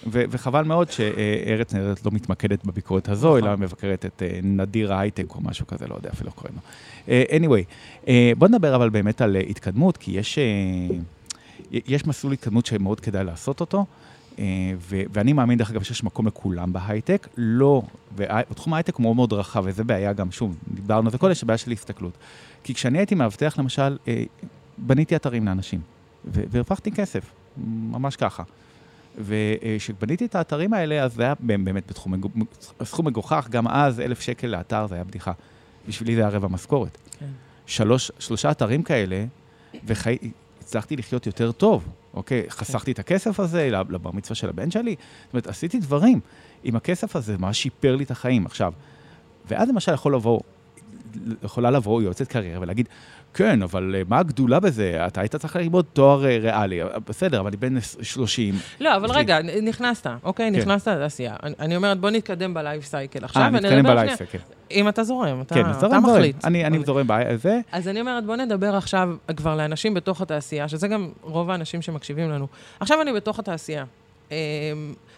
[0.07, 3.49] ו- וחבל מאוד שארץ נהדרת לא מתמקדת בביקורת הזו, נכון.
[3.49, 6.63] אלא מבקרת את אה, נדיר ההייטק או משהו כזה, לא יודע אפילו איך קוראים לו.
[7.09, 7.65] אה, anyway,
[8.09, 10.39] אה, בוא נדבר אבל באמת על התקדמות, כי יש,
[11.73, 13.87] יש מסלול התקדמות שמאוד כדאי לעשות אותו.
[14.79, 17.29] ו- ואני מאמין, דרך אגב, שיש מקום לכולם בהייטק.
[17.37, 17.83] לא,
[18.17, 21.59] ותחום ההייטק הוא מאוד מאוד רחב, וזה בעיה גם, שוב, דיברנו על זה קודם, שבעיה
[21.59, 22.13] של הסתכלות.
[22.65, 23.97] כי כשאני הייתי מאבטח, למשל,
[24.79, 25.81] בניתי אתרים לאנשים,
[26.25, 27.33] והרווחתי כסף,
[27.67, 28.43] ממש ככה.
[29.19, 32.15] וכשבניתי את האתרים האלה, אז זה היה באמת בתחום,
[32.85, 35.33] סכום מגוחך, גם אז אלף שקל לאתר זה היה בדיחה.
[35.89, 36.99] בשבילי זה היה רבע משכורת.
[37.19, 37.27] כן.
[37.67, 39.25] שלוש, שלושה אתרים כאלה,
[40.61, 42.43] הצלחתי לחיות יותר טוב, אוקיי?
[42.49, 46.21] חסכתי את הכסף הזה לבר מצווה של הבן שלי, זאת אומרת, עשיתי דברים.
[46.65, 48.47] עם הכסף הזה, מה שיפר לי את החיים.
[48.47, 48.73] עכשיו,
[49.49, 50.41] ואז למשל יכול לבוא,
[51.43, 52.89] יכולה לבוא יועצת קריירה ולהגיד,
[53.37, 55.07] כן, אבל אה, מה הגדולה בזה?
[55.07, 56.81] אתה היית צריך ללמוד תואר אה, ריאלי.
[57.09, 58.55] בסדר, אבל אני בן 30.
[58.81, 60.51] לא, אבל רגע, נכנסת, אוקיי?
[60.53, 60.59] כן.
[60.59, 61.37] נכנסת לעשייה.
[61.61, 64.39] אני אומרת, בוא נתקדם בלייף סייקל עכשיו, אה, נתקדם בלייף סייקל.
[64.71, 66.45] אם אתה זורם, אתה, כן, אתה מחליט.
[66.45, 67.61] אני, אני זורם בזה.
[67.73, 72.31] אז אני אומרת, בוא נדבר עכשיו כבר לאנשים בתוך התעשייה, שזה גם רוב האנשים שמקשיבים
[72.31, 72.47] לנו.
[72.81, 73.85] עכשיו אני בתוך התעשייה.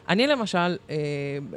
[0.08, 0.96] אני למשל, אה,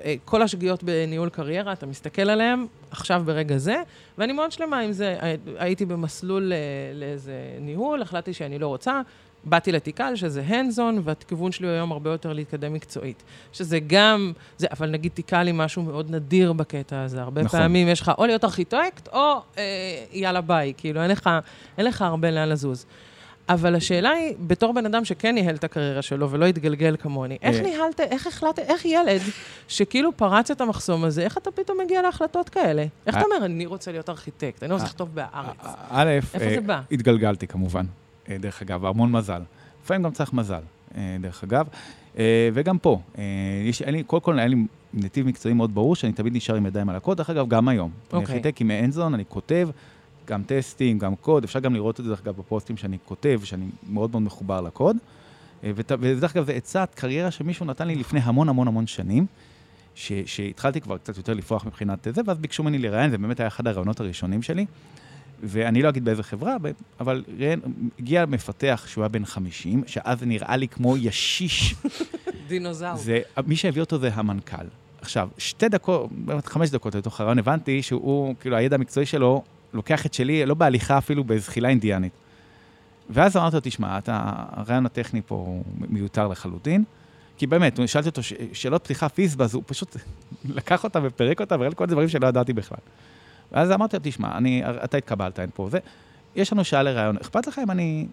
[0.06, 3.76] אה, כל השגיאות בניהול קריירה, אתה מסתכל עליהן עכשיו ברגע זה,
[4.18, 5.18] ואני מאוד שלמה עם זה.
[5.58, 6.58] הייתי במסלול אה,
[6.94, 9.02] לאיזה ניהול, החלטתי שאני לא רוצה.
[9.44, 10.44] באתי לתיקל, שזה
[10.78, 13.24] on, והכיוון שלי היום הרבה יותר להתקדם מקצועית.
[13.54, 17.22] שזה גם, זה, אבל נגיד תיקל היא משהו מאוד נדיר בקטע הזה.
[17.22, 17.60] הרבה נכון.
[17.60, 19.64] פעמים יש לך או להיות ארכיטקט, או אה,
[20.12, 21.30] יאללה ביי, כאילו אין לך,
[21.78, 22.86] אין לך הרבה לאן לזוז.
[23.54, 27.56] אבל השאלה היא, בתור בן אדם שכן ניהל את הקריירה שלו ולא התגלגל כמוני, איך
[27.56, 27.62] אה.
[27.62, 29.22] ניהלת, איך החלטת, איך ילד
[29.68, 32.86] שכאילו פרץ את המחסום הזה, איך אתה פתאום מגיע להחלטות כאלה?
[33.08, 33.36] איך אתה אה.
[33.36, 35.56] אומר, אני רוצה להיות ארכיטקט, אני רוצה לכתוב בהארץ?
[35.90, 37.86] א', אה, התגלגלתי כמובן,
[38.30, 39.42] דרך אגב, המון מזל.
[39.84, 40.62] לפעמים גם צריך מזל,
[41.20, 41.68] דרך אגב.
[42.54, 43.00] וגם פה,
[43.66, 44.56] יש, לי, קודם כל היה לי
[44.94, 47.90] נתיב מקצועי מאוד ברור, שאני תמיד נשאר עם ידיים על הקוד, דרך אגב, גם היום.
[47.90, 48.14] Okay.
[48.14, 48.36] אני אוקיי.
[48.36, 49.70] ארכיטקט עם אנזון, אני כותב,
[50.28, 53.66] גם טסטים, גם קוד, אפשר גם לראות את זה, דרך אגב, בפוסטים שאני כותב, שאני
[53.90, 54.98] מאוד מאוד מחובר לקוד.
[55.64, 59.26] אה, ודרך אגב, זו עצת קריירה שמישהו נתן לי לפני המון המון המון שנים,
[59.96, 63.48] ש, שהתחלתי כבר קצת יותר לפרוח מבחינת זה, ואז ביקשו ממני לראיין, זה באמת היה
[63.48, 64.66] אחד הרעיונות הראשונים שלי.
[65.44, 66.56] ואני לא אגיד באיזה חברה,
[67.00, 67.60] אבל ראיין,
[68.00, 71.76] הגיע מפתח שהוא היה בן 50, שאז נראה לי כמו ישיש.
[72.48, 72.96] דינוזאור.
[72.96, 74.66] זה, מי שהביא אותו זה המנכ"ל.
[75.02, 76.10] עכשיו, שתי דקות,
[76.46, 80.98] חמש דקות לתוך הרעיון, הבנתי שהוא, כאילו, הידע המקצועי שלו לוקח את שלי, לא בהליכה
[80.98, 82.12] אפילו, בזחילה אינדיאנית.
[83.10, 86.84] ואז אמרתי לו, תשמע, אתה, הרעיון הטכני פה הוא מיותר לחלוטין.
[87.38, 88.22] כי באמת, שאלתי אותו
[88.54, 89.96] שאלות פתיחה פיזבה, אז הוא פשוט
[90.58, 92.78] לקח אותה ופירק אותה, והראה כל הדברים שלא ידעתי בכלל.
[93.52, 95.70] ואז אמרתי לו, תשמע, אני, אתה התקבלת, אין פה,
[96.36, 97.18] ויש לנו שעה לראיון.
[97.18, 98.08] אכפת לך אם אני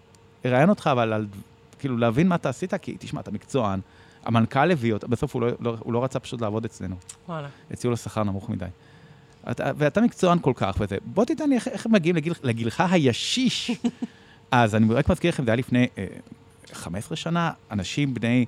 [0.47, 1.27] אראיין אותך, אבל על,
[1.79, 2.75] כאילו, להבין מה אתה עשית?
[2.75, 3.81] כי, תשמע, אתה מקצוען,
[4.25, 6.97] המנכ"ל הביא אותה, בסוף הוא לא, לא, הוא לא רצה פשוט לעבוד אצלנו.
[7.29, 7.49] וואלה.
[7.71, 8.67] הציעו לו שכר נמוך מדי.
[9.51, 13.71] אתה, ואתה מקצוען כל כך וזה, בוא תיתן לי איך, איך מגיעים לגיל, לגילך הישיש.
[14.51, 16.07] אז אני רק מזכיר לכם, זה היה לפני אה,
[16.73, 18.45] 15 שנה, אנשים בני...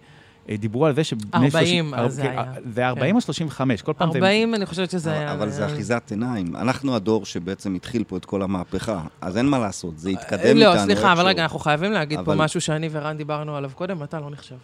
[0.49, 2.53] אה, דיברו על זה שבני 40, אז זה היה.
[2.75, 4.19] זה 40 או 35, כל פעם זה...
[4.19, 5.33] 40, אני חושבת שזה היה...
[5.33, 6.57] אבל זה אחיזת עיניים.
[6.57, 10.61] אנחנו הדור שבעצם התחיל פה את כל המהפכה, אז אין מה לעשות, זה יתקדם איתנו.
[10.61, 14.21] לא, סליחה, אבל רגע, אנחנו חייבים להגיד פה משהו שאני ורן דיברנו עליו קודם, אתה
[14.21, 14.57] לא נחשב.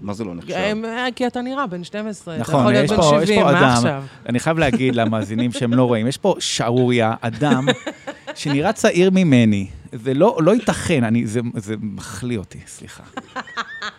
[0.00, 0.54] מה זה לא נחשב?
[0.84, 4.04] אה, כי אתה נראה בן 12, נכון, אתה יכול להיות בן 70, מה עכשיו?
[4.28, 7.66] אני חייב להגיד למאזינים שהם לא רואים, יש פה שערוריה, אדם
[8.34, 9.66] שנראה צעיר ממני.
[9.92, 13.02] זה לא, לא ייתכן, אני, זה, זה מחליא אותי, סליחה.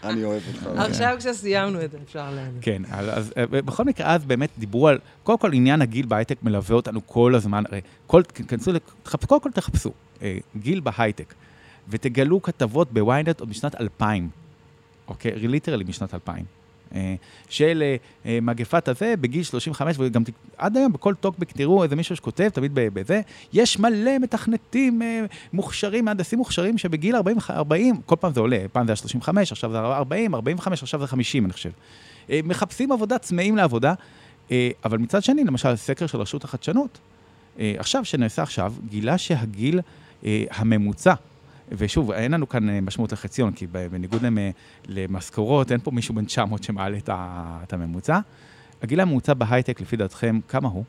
[0.03, 0.67] אני אוהב אותך.
[0.89, 2.62] עכשיו כשסיימנו את זה, אפשר להגיד.
[2.62, 6.75] כן, אז אה, בכל מקרה, אז באמת דיברו על, קודם כל עניין הגיל בהייטק מלווה
[6.75, 8.71] אותנו כל הזמן, הרי, כל, כנסו,
[9.27, 11.33] קודם כל תחפשו, אה, גיל בהייטק,
[11.89, 14.29] ותגלו כתבות בוויינט עוד משנת 2000.
[15.08, 15.32] אוקיי?
[15.36, 16.46] literally משנת 2000.
[16.96, 17.15] אה,
[17.50, 20.24] של אה, אה, מגפת הזה בגיל 35, וגם
[20.58, 23.22] עד היום בכל טוקבק תראו איזה מישהו שכותב, תמיד בזה,
[23.54, 25.02] יש מלא מתכנתים
[25.54, 29.72] מוכשרים, מהנדסים מוכשרים שבגיל 40, 40, כל פעם זה עולה, פעם זה היה 35, עכשיו
[29.72, 31.70] זה 40, 45, עכשיו זה 50, אני חושב.
[32.43, 33.93] מחפשים עבודה, צמאים לעבודה,
[34.86, 37.00] אבל מצד שני, למשל, סקר של רשות החדשנות,
[37.60, 39.82] עכשיו, שנעשה עכשיו, גילה שהגיל
[40.52, 41.13] הממוצע
[41.71, 44.21] ושוב, אין לנו כאן אה, משמעות לחציון, כי בניגוד
[44.88, 48.19] למשכורות, אין פה מישהו בן 900 שמעלה את הממוצע.
[48.82, 50.84] הגיל הממוצע בהייטק, לפי דעתכם, כמה הוא?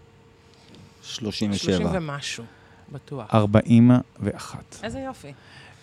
[1.03, 1.77] 37.
[1.77, 2.45] 30 ומשהו,
[2.93, 3.35] בטוח.
[3.35, 4.77] 41.
[4.83, 5.33] איזה יופי.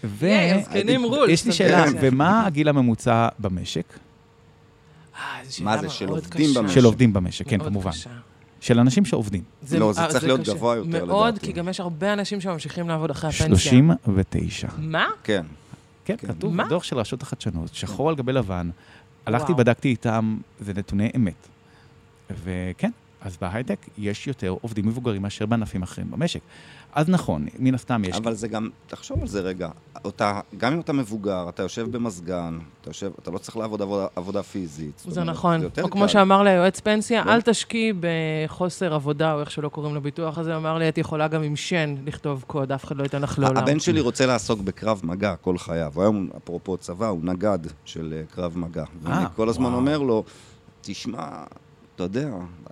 [0.03, 3.93] ויש לי שאלה, ומה הגיל הממוצע במשק?
[5.15, 6.75] אה, מה זה, של עובדים במשק?
[6.75, 7.91] של עובדים במשק, כן, כמובן.
[8.59, 9.43] של אנשים שעובדים.
[9.61, 10.53] זה, לא, זה צריך זה להיות קשה.
[10.53, 11.05] גבוה יותר, לדעתי.
[11.05, 13.47] מאוד, כי גם יש הרבה אנשים שממשיכים לעבוד אחרי הפנסיה.
[13.47, 14.67] 39.
[14.77, 15.05] מה?
[15.23, 15.45] כן.
[16.05, 16.27] כן, כן.
[16.27, 18.69] כתוב בדוח של רשות החדשנות, שחור על גבי לבן.
[19.25, 21.47] הלכתי, בדקתי איתם, זה נתוני אמת.
[22.43, 22.91] וכן,
[23.25, 26.39] אז בהייטק יש יותר עובדים מבוגרים מאשר בענפים אחרים במשק.
[26.93, 28.15] אז נכון, מן הסתם יש...
[28.15, 29.69] אבל זה גם, תחשוב על זה רגע,
[30.05, 34.07] אותה, גם אם אתה מבוגר, אתה יושב במזגן, אתה יושב, אתה לא צריך לעבוד עבודה,
[34.15, 35.03] עבודה פיזית.
[35.07, 37.31] זה אומרת, נכון, זה או כמו שאמר לי היועץ פנסיה, לא?
[37.31, 41.43] אל תשקיעי בחוסר עבודה, או איך שלא קוראים לביטוח הזה, אמר לי, את יכולה גם
[41.43, 43.57] עם שן לכתוב קוד, אף אחד לא ייתן לך לעולם.
[43.57, 45.93] הבן שלי רוצה לעסוק בקרב מגע כל חייו.
[46.01, 48.83] היום, אפרופו צבא, הוא נגד של אה, קרב מגע.
[49.01, 50.23] ואני אה, כל הזמן אומר לו,
[50.81, 51.43] תשמע,
[51.95, 52.29] אתה יודע,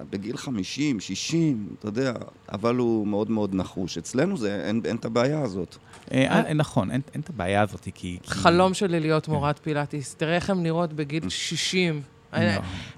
[0.10, 2.14] בגיל 50, 60, אתה יודע,
[2.52, 3.98] אבל הוא מאוד מאוד נחוש.
[3.98, 5.76] אצלנו זה, אין, אין את הבעיה הזאת.
[6.12, 7.92] אה, אה, נכון, אין אין את הבעיה הזאת, כי...
[7.94, 10.16] כי- חלום שלי להיות מורת פילאטיס.
[10.16, 12.02] תראה איך הן נראות בגיל 60.
[12.34, 12.40] לא.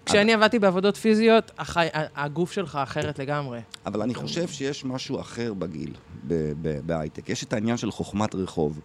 [0.06, 3.60] כשאני עבדתי בעבודות פיזיות, החי- הגוף שלך אחרת לגמרי.
[3.86, 5.94] אבל אני חושב שיש משהו אחר בגיל,
[6.86, 7.30] בהייטק.
[7.30, 8.80] יש את העניין של חוכמת רחוב.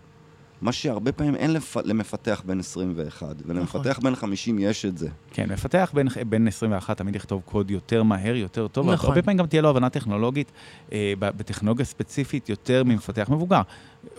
[0.61, 1.77] מה שהרבה פעמים אין לפ...
[1.85, 5.09] למפתח בן 21, ולמפתח בן 50 יש את זה.
[5.31, 8.91] כן, מפתח בין, בין 21 תמיד יכתוב קוד יותר מהר, יותר טוב.
[8.91, 9.09] נכון.
[9.09, 10.53] הרבה פעמים גם תהיה לו הבנה טכנולוגית,
[10.93, 13.63] אה, בטכנולוגיה ספציפית, יותר ממפתח מבוגר.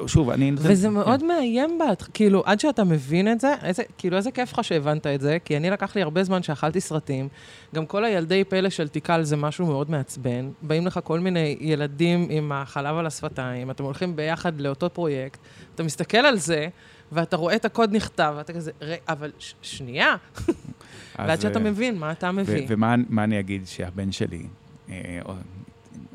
[0.07, 0.51] שוב, אני...
[0.55, 0.93] וזה כן.
[0.93, 5.07] מאוד מאיים, בת, כאילו, עד שאתה מבין את זה, איזה, כאילו, איזה כיף לך שהבנת
[5.07, 7.27] את זה, כי אני לקח לי הרבה זמן שאכלתי סרטים.
[7.75, 10.49] גם כל הילדי פלא של תיקל זה משהו מאוד מעצבן.
[10.61, 15.39] באים לך כל מיני ילדים עם החלב על השפתיים, אתם הולכים ביחד לאותו פרויקט,
[15.75, 16.67] אתה מסתכל על זה,
[17.11, 20.15] ואתה רואה את הקוד נכתב, ואתה כזה, "ר- אבל ש- שנייה,
[21.19, 22.65] ועד שאתה אה, מבין מה אתה מביא.
[22.67, 24.43] ומה מה אני אגיד שהבן שלי,
[24.89, 25.19] אה,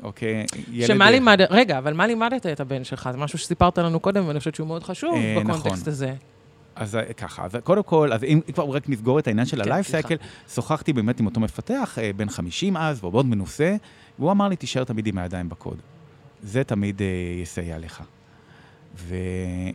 [0.03, 0.87] אוקיי, ילד...
[0.87, 3.09] שמה אה, לימדת, רגע, אבל מה לימדת את הבן שלך?
[3.11, 5.93] זה משהו שסיפרת לנו קודם, ואני חושבת שהוא מאוד חשוב אה, בקונטקסט נכון.
[5.93, 6.13] הזה.
[6.75, 9.83] אז אה, ככה, אז קודם כל, אז אם כבר רק נסגור את העניין של כן,
[9.83, 10.07] סליחה.
[10.07, 10.17] cycle,
[10.53, 13.75] שוחחתי באמת עם אותו מפתח, אה, בן 50 אז, והוא מאוד מנוסה,
[14.19, 15.77] והוא אמר לי, תישאר תמיד עם הידיים בקוד.
[16.43, 17.07] זה תמיד אה,
[17.41, 18.03] יסייע לך.
[18.97, 19.15] ו,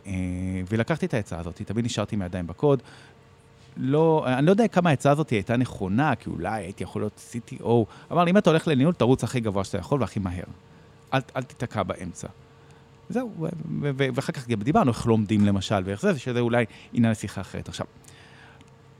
[0.07, 0.11] אה,
[0.71, 2.81] ולקחתי את העצה הזאת, תמיד נשארתי עם הידיים בקוד.
[3.77, 7.67] לא, אני לא יודע כמה העצה הזאת הייתה נכונה, כי אולי הייתי יכול להיות CTO.
[8.11, 10.43] אמר לי, אם אתה הולך לניהול, תרוץ הכי גבוה שאתה יכול והכי מהר.
[11.13, 12.27] אל, אל תיתקע באמצע.
[13.09, 13.47] זהו,
[13.81, 17.69] ואחר כך גם דיברנו איך לומדים למשל, ואיך זה, שזה אולי עניין לשיחה אחרת.
[17.69, 17.85] עכשיו,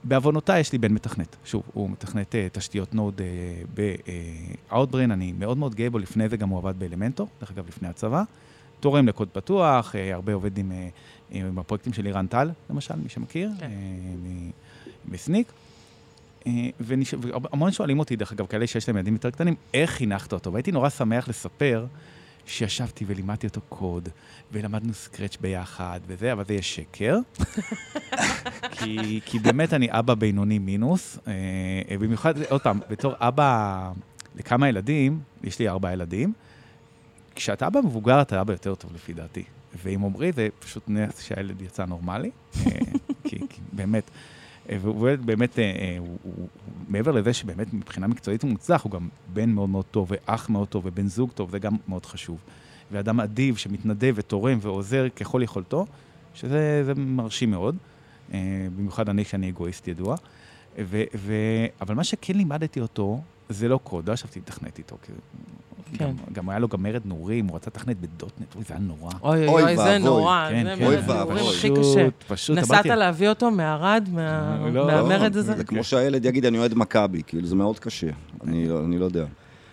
[0.04, 1.36] בעוונותיי יש לי בן מתכנת.
[1.44, 6.36] שוב, הוא מתכנת uh, תשתיות נוד uh, ב-Outbrain, אני מאוד מאוד גאה בו, לפני זה
[6.36, 8.22] גם הוא עבד באלמנטור, דרך אגב, לפני הצבא.
[8.84, 13.08] תורם לקוד פתוח, uh, הרבה עובד עם, uh, עם הפרויקטים של לירן טל, למשל, מי
[13.08, 13.70] שמכיר, כן.
[15.08, 15.52] בסניק.
[17.20, 20.52] והמון שואלים אותי, דרך אגב, כאלה שיש להם ילדים יותר קטנים, איך חינכת אותו?
[20.52, 21.86] והייתי נורא שמח לספר
[22.46, 24.08] שישבתי ולימדתי אותו קוד,
[24.52, 27.18] ולמדנו סקרץ' ביחד וזה, אבל זה יהיה שקר.
[28.78, 33.92] כי, כי באמת אני אבא בינוני מינוס, אה, במיוחד, עוד פעם, בתור אבא
[34.36, 36.32] לכמה ילדים, יש לי ארבעה ילדים,
[37.34, 39.44] כשאתה אבא מבוגר אתה אבא יותר טוב לפי דעתי.
[39.82, 42.72] ועם עמרי זה פשוט נס שהילד יצא נורמלי, אה,
[43.28, 44.10] כי, כי באמת,
[44.70, 46.48] אה, והוא באמת, אה, הוא, הוא,
[46.88, 50.68] מעבר לזה שבאמת מבחינה מקצועית הוא מוצלח, הוא גם בן מאוד מאוד טוב, ואח מאוד
[50.68, 52.38] טוב, ובן זוג טוב, זה גם מאוד חשוב.
[52.92, 55.86] ואדם אדיב שמתנדב ותורם ועוזר ככל יכולתו,
[56.34, 57.76] שזה זה מרשים מאוד.
[58.76, 60.16] במיוחד אני, שאני אגואיסט ידוע.
[60.78, 61.34] ו, ו,
[61.80, 64.96] אבל מה שכן לימדתי אותו, זה לא קוד, לא ישבתי לתכנת איתו.
[65.02, 65.14] כן.
[66.04, 69.12] גם, גם היה לו גם מרד נעורים, הוא רצה לתכנת בדוטנט, אוי, זה היה נורא.
[69.22, 69.98] אוי אוי אוי, זה.
[69.98, 70.84] נורא, כן, זה כן.
[70.86, 71.40] אוי ואבוי.
[71.56, 72.08] הכי קשה.
[72.28, 74.08] פשוט, נסעת אמרתי- להביא אותו מערד,
[74.72, 75.56] לא, מהמרד לא, הזה?
[75.56, 78.06] זה כמו שהילד יגיד, אני אוהד מכבי, כאילו, זה מאוד קשה.
[78.46, 79.24] אני לא- אני לא יודע.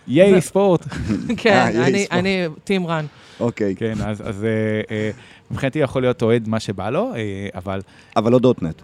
[0.08, 0.86] ייי, ספורט.
[1.36, 3.04] כן, אה, אני- טים רן.
[3.40, 4.48] אוקיי, כן, אז, אה,
[4.90, 5.10] אה,
[5.50, 7.12] מבחינתי יכול להיות אוהד מה שבא לו,
[7.54, 7.80] אבל
[8.16, 8.82] אבל לא דוטנט.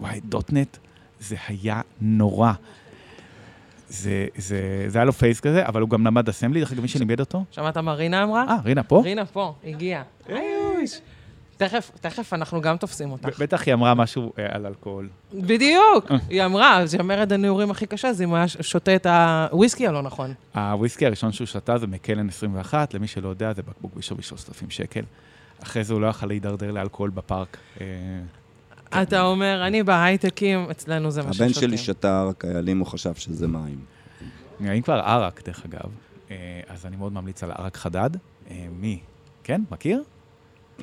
[0.00, 0.76] וואי, דוטנט,
[1.20, 2.52] זה היה נורא.
[3.88, 6.88] זה, זה, זה היה לו פייס כזה, אבל הוא גם למד אסמבלי, דרך אגב, מי
[6.88, 7.44] שלימד אותו?
[7.50, 8.44] שמעת מה רינה אמרה?
[8.48, 9.02] אה, רינה פה?
[9.04, 10.02] רינה פה, הגיעה.
[10.28, 11.00] איוש.
[11.56, 13.38] תכף, תכף אנחנו גם תופסים אותך.
[13.38, 15.08] בטח היא אמרה משהו אה, על אלכוהול.
[15.34, 19.86] בדיוק, היא אמרה, זה מרד הנעורים הכי קשה, זה אם הוא היה שותה את הוויסקי
[19.86, 20.34] הלא נכון.
[20.54, 25.02] הוויסקי הראשון שהוא שתה זה מקלן 21, למי שלא יודע, זה בקבוק בשווי 3,000 שקל.
[25.62, 27.56] אחרי זה הוא לא יכל להידרדר לאלכוהול בפארק.
[28.92, 31.50] אה, אתה אומר, אני בהייטקים, אצלנו זה מה ששותים.
[31.50, 33.78] הבן שלי שתה ערק איילים, הוא חשב שזה מים.
[34.60, 35.90] אם כבר ערק, דרך אגב,
[36.30, 38.10] אה, אז אני מאוד ממליץ על ערק חדד.
[38.50, 39.00] אה, מי?
[39.44, 40.02] כן, מכיר?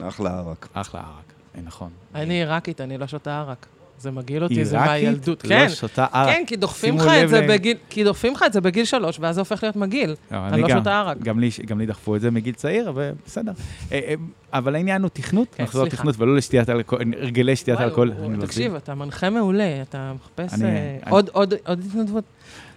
[0.01, 0.67] אחלה ערק.
[0.73, 1.89] אחלה ערק, אה, נכון.
[2.15, 3.65] אני עיראקית, אני לא שותה ערק.
[3.99, 4.69] זה מגעיל אותי, עיראקית?
[4.71, 5.43] זה מהילדות.
[5.45, 6.27] לא כן, שותה ערק.
[6.35, 9.17] כן, כי דוחפים לך את זה ל- בגיל, כי דוחפים לך את זה בגיל שלוש,
[9.19, 10.15] ואז זה הופך להיות מגעיל.
[10.31, 11.17] לא, אני לא גם- שותה ערק.
[11.17, 13.51] גם לי, גם לי דחפו את זה מגיל צעיר, אבל בסדר.
[13.91, 14.13] אה, אה,
[14.53, 15.85] אבל העניין הוא תכנות, כן, נחזור.
[15.85, 18.13] לתכנות ולא לשתיית אלכוהול, הרגלי שתיית אלכוהול.
[18.37, 20.97] לא תקשיב, אתה מנחה מעולה, אתה מחפש אה,
[21.33, 22.23] עוד התנדבות.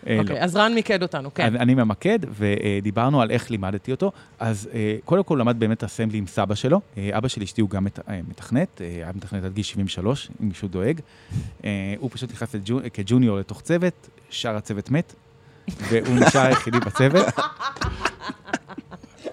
[0.07, 0.21] אה, לא.
[0.21, 1.57] אוקיי, אז רן מיקד אותנו, כן.
[1.57, 4.13] אני ממקד, ודיברנו על איך לימדתי אותו.
[4.39, 6.81] אז אה, קודם כל למד באמת אסמבלי עם סבא שלו.
[6.99, 10.29] אה, אבא של אשתי הוא גם מת- אה, מתכנת, אה, היה מתכנת עד גיל 73,
[10.43, 11.01] אם מישהו דואג.
[11.65, 12.55] אה, הוא פשוט נכנס
[12.93, 15.15] כג'וניור לתוך צוות, שאר הצוות מת,
[15.79, 17.27] והוא נשאר היחידי בצוות.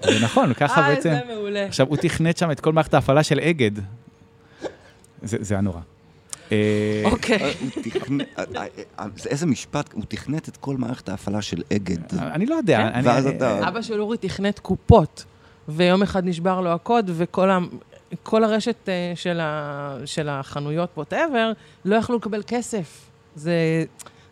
[0.06, 1.10] זה נכון, ככה אה, בעצם.
[1.10, 1.66] זה מעולה.
[1.66, 3.72] עכשיו, הוא תכנת שם את כל מערכת ההפעלה של אגד.
[5.22, 5.80] זה היה נורא.
[6.52, 7.54] אה, אוקיי.
[8.40, 8.66] אה,
[9.00, 11.98] אה, זה איזה משפט, הוא תכנת את כל מערכת ההפעלה של אגד.
[12.20, 12.78] אני לא יודע.
[12.78, 12.86] כן?
[12.94, 15.26] אני- ואז אתה- אבא של אורי תכנת קופות,
[15.68, 17.60] ויום אחד נשבר לו הקוד, וכל ה...
[18.24, 19.98] כל הרשת של, ה...
[20.06, 21.52] של החנויות, ווטאבר,
[21.86, 23.10] לא יכלו לקבל כסף.
[23.36, 23.84] זה...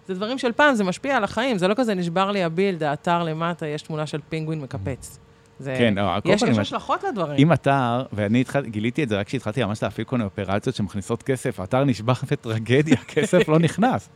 [0.08, 3.24] זה דברים של פעם, זה משפיע על החיים, זה לא כזה נשבר לי הבילד, האתר
[3.24, 5.20] למטה, יש תמונה של פינגווין מקפץ.
[5.64, 5.76] זה...
[5.78, 7.38] כן, לא, כל יש, יש השלכות לדברים.
[7.38, 11.24] אם אתר, ואני התחל, גיליתי את זה רק כשהתחלתי ממש להפעיל כל מיני אופרציות שמכניסות
[11.24, 14.10] כסף, האתר נשבר בטרגדיה, כסף לא נכנס.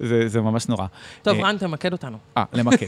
[0.00, 0.86] זה, זה ממש נורא.
[1.22, 2.18] טוב, אה, רן, תמקד אותנו.
[2.36, 2.86] אה, למקד.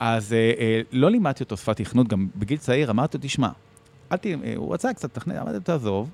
[0.00, 3.48] אז אה, אה, לא לימדתי אותו שפת תכנות, גם בגיל צעיר אמרתי לו, תשמע,
[4.12, 4.26] אל ת...
[4.26, 6.10] אה, הוא רצה קצת לתכנן, אמרתי לו, תעזוב,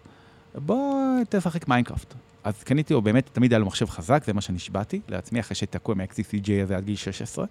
[0.55, 2.15] בוא תשחק מיינקראפט.
[2.45, 5.93] אז קניתי לו, באמת, תמיד היה לו מחשב חזק, זה מה שנשבעתי לעצמי, אחרי שתקעו
[5.93, 7.47] עם ה-XT CGA הזה עד גיל 16.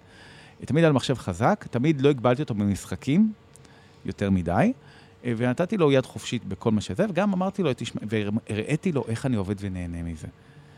[0.64, 3.32] תמיד היה לו מחשב חזק, תמיד לא הגבלתי אותו במשחקים
[4.08, 4.72] יותר מדי,
[5.24, 9.26] אה, ונתתי לו יד חופשית בכל מה שזה, וגם אמרתי לו, תשמע, והראיתי לו איך
[9.26, 10.28] אני עובד ונהנה מזה.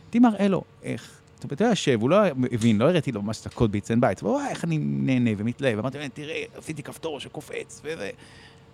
[0.04, 1.20] הייתי מראה לו איך.
[1.34, 2.16] זאת אומרת, הוא יושב, הוא לא
[2.52, 5.78] הבין, לא הראיתי לו ממש את הקוד bits and bytes, וואי, איך אני נהנה ומתלהב,
[5.78, 8.10] אמרתי לו, תראה, עשיתי כפתור שקופץ, וזה,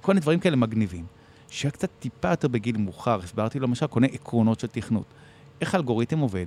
[0.01, 1.05] כל מיני דברים כאלה מגניבים.
[1.51, 5.05] שהיה קצת טיפה יותר בגיל מאוחר, הסברתי לו למשל מיני עקרונות של תכנות.
[5.61, 6.47] איך האלגוריתם עובד,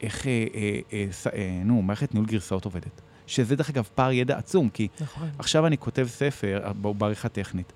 [0.00, 3.00] איך, אה, אה, אה, אה, נו, מערכת ניהול גרסאות עובדת.
[3.28, 5.28] שזה דרך אגב פער ידע עצום, כי נכון.
[5.38, 7.72] עכשיו אני כותב ספר, אה, בעריכה טכנית,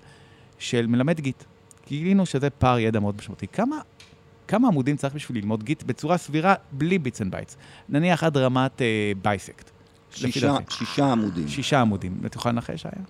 [0.59, 1.43] של מלמד Git.
[1.87, 3.47] גילינו שזה פער ידע מאוד משמעותי.
[3.47, 3.75] כמה,
[4.47, 7.57] כמה עמודים צריך בשביל ללמוד Git בצורה סבירה, בלי bits and bytes?
[7.89, 9.69] נניח עד רמת אה, bisect.
[10.11, 10.55] שישה.
[10.69, 11.47] שישה עמודים.
[11.47, 12.21] שישה עמודים.
[12.25, 13.05] את יכולה לנחש, היה?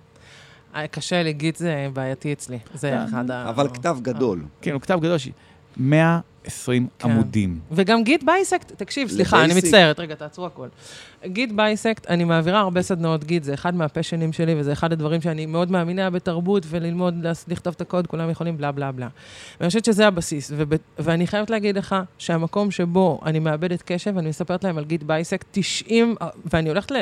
[0.74, 2.58] אה, קשה לי, Git זה בעייתי אצלי.
[2.74, 3.48] זה אה, אחד ה...
[3.48, 4.44] אבל כתב גדול.
[4.60, 5.28] כן, הוא כתב גדול, ש-
[5.76, 7.10] 120 כן.
[7.10, 7.58] עמודים.
[7.72, 9.64] וגם Git bisect, תקשיב, סליחה, אני ל basic.
[9.64, 10.68] מצטערת, רגע, תעצרו הכל.
[11.26, 14.92] Git bisect, אני מעבירה הרבה סדנאות Git, זה אחד מה passion ים שלי, וזה אחד
[14.92, 19.08] הדברים שאני מאוד מאמינה בתרבות, וללמוד, לכתוב את הקוד, כולם יכולים בלה בלה בלה.
[19.60, 24.28] ואני חושבת שזה הבסיס, וב, ואני חייבת להגיד לך שהמקום שבו אני מאבדת קשב, אני
[24.28, 26.14] מספרת להם על Git bisect, 90,
[26.52, 26.96] ואני הולכת ל...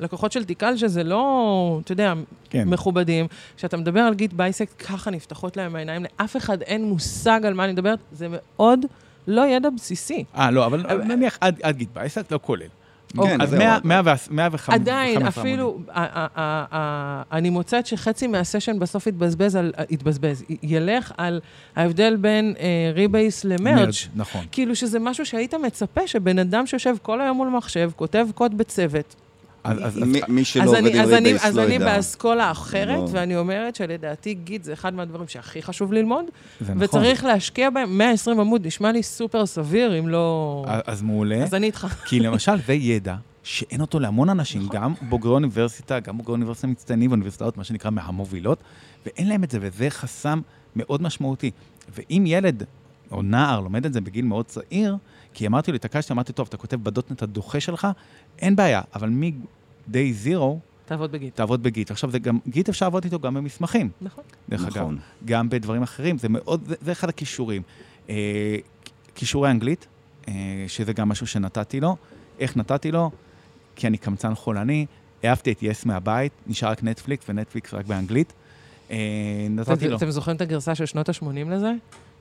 [0.00, 2.14] לקוחות של Tikal, שזה לא, אתה יודע,
[2.50, 2.68] כן.
[2.68, 3.26] מכובדים.
[3.56, 7.64] כשאתה מדבר על Git bisect, ככה נפתחות להם העיניים, לאף אחד אין מושג על מה
[7.64, 8.80] אני מדברת, זה מאוד
[9.26, 10.24] לא ידע בסיסי.
[10.36, 12.66] אה, לא, אבל נניח עד עד Git bisect, לא כולל.
[13.22, 13.58] כן, אז זהו.
[13.58, 15.26] 100 100 100 ו- עדיין, 15 עמודים.
[15.26, 15.78] אפילו,
[17.32, 21.40] אני מוצאת שחצי מהסשן בסוף יתבזבז על, יתבזבז, ילך על
[21.76, 23.90] ההבדל בין אה, rebase ל merge.
[24.14, 24.44] נכון.
[24.52, 29.14] כאילו שזה משהו שהיית מצפה שבן אדם שיושב כל היום מול מחשב, כותב קוד בצוות.
[29.64, 31.74] אז- אז- מי- מי שלא אז עובד אני, עם אז אני, rebase אז לא אני
[31.74, 31.84] ידע.
[31.96, 33.08] באסכולה אחרת, לא.
[33.12, 36.24] ואני אומרת שלדעתי Git זה אחד מהדברים שהכי חשוב ללמוד,
[36.60, 36.74] נכון.
[36.78, 40.64] וצריך להשקיע בהם 120 עמוד, נשמע לי סופר סביר, אם לא...
[40.68, 41.42] אז- אז מעולה.
[41.42, 41.86] אז אני איתך.
[42.06, 47.10] כי למשל, זה ידע שאין אותו להמון אנשים, גם בוגרי אוניברסיטה, גם בוגרי אוניברסיטה מצטיינים
[47.10, 48.58] באוניברסיטאות, מה שנקרא מהמובילות,
[49.06, 50.40] ואין להם את זה, וזה חסם
[50.76, 51.50] מאוד משמעותי.
[51.94, 52.62] ואם ילד
[53.12, 54.96] או נער לומד את זה בגיל מאוד צעיר,
[55.38, 57.88] כי אמרתי לו, התעקשתי, אמרתי, טוב, אתה כותב בדוטנט הדוחה שלך,
[58.38, 60.44] אין בעיה, אבל מ-day zero,
[60.84, 61.36] תעבוד בגיט.
[61.36, 61.90] תעבוד בגיט.
[61.90, 64.24] עכשיו, זה גם, גיט אפשר לעבוד איתו גם במסמכים, נכון.
[64.48, 64.76] דרך אגב.
[64.76, 64.98] נכון.
[65.24, 67.62] גם בדברים אחרים, זה מאוד, זה, זה אחד הכישורים.
[68.08, 68.56] אה,
[69.14, 69.86] כישורי אנגלית,
[70.28, 70.34] אה,
[70.68, 71.96] שזה גם משהו שנתתי לו.
[72.38, 73.10] איך נתתי לו?
[73.76, 74.86] כי אני קמצן חולני,
[75.22, 78.32] העפתי את yes מהבית, נשאר רק נטפליקס, ונטפליקס רק באנגלית.
[78.90, 78.96] אה,
[79.50, 79.96] נתתי לו.
[79.96, 81.72] אתם זוכרים את הגרסה של שנות ה-80 לזה?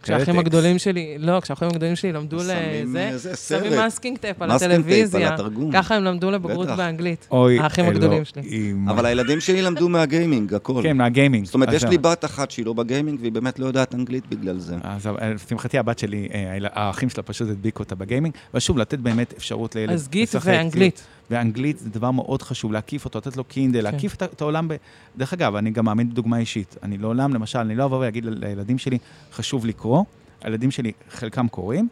[0.04, 3.74] כשהאחים הגדולים שלי, לא, כשהאחים הגדולים שלי למדו לזה, אה, שמים סרט.
[3.74, 5.36] masking tape על הטלוויזיה.
[5.74, 6.68] ככה הם למדו לבגרות.
[6.68, 7.28] באנגלית.
[7.60, 7.86] האחים.
[7.86, 8.74] הגדולים שלי.
[8.90, 10.80] אבל הילדים שלי למדו מהגיימינג, הכל.
[10.84, 11.46] כן, מהגיימינג.
[11.46, 11.84] זאת אומרת, יש.
[11.84, 14.76] לי בת אחת שהיא לא בגיימינג, והיא באמת לא יודעת אנגלית בגלל זה.
[14.84, 19.34] אז אה, לשמחתי הבת שלי, אה, האחים שלה פשוט הדביקו אותה בגיימינג, ושוב, לתת באמת
[19.38, 21.04] אפשרות לילד אז גיט לשחק, ואנגלית.
[21.32, 23.84] ואנגלית זה דבר מאוד חשוב, להקיף אותו, לתת לו קינדל, כן.
[23.84, 24.76] להקיף את, את העולם ב...
[25.18, 26.76] דרך אגב, אני גם מאמין בדוגמה אישית.
[26.84, 28.98] אני לעולם, למשל, אני לא אבוא ואגיד לילדים שלי,
[29.34, 30.04] חשוב לקרוא,
[30.42, 31.88] הילדים שלי, חלקם קוראים.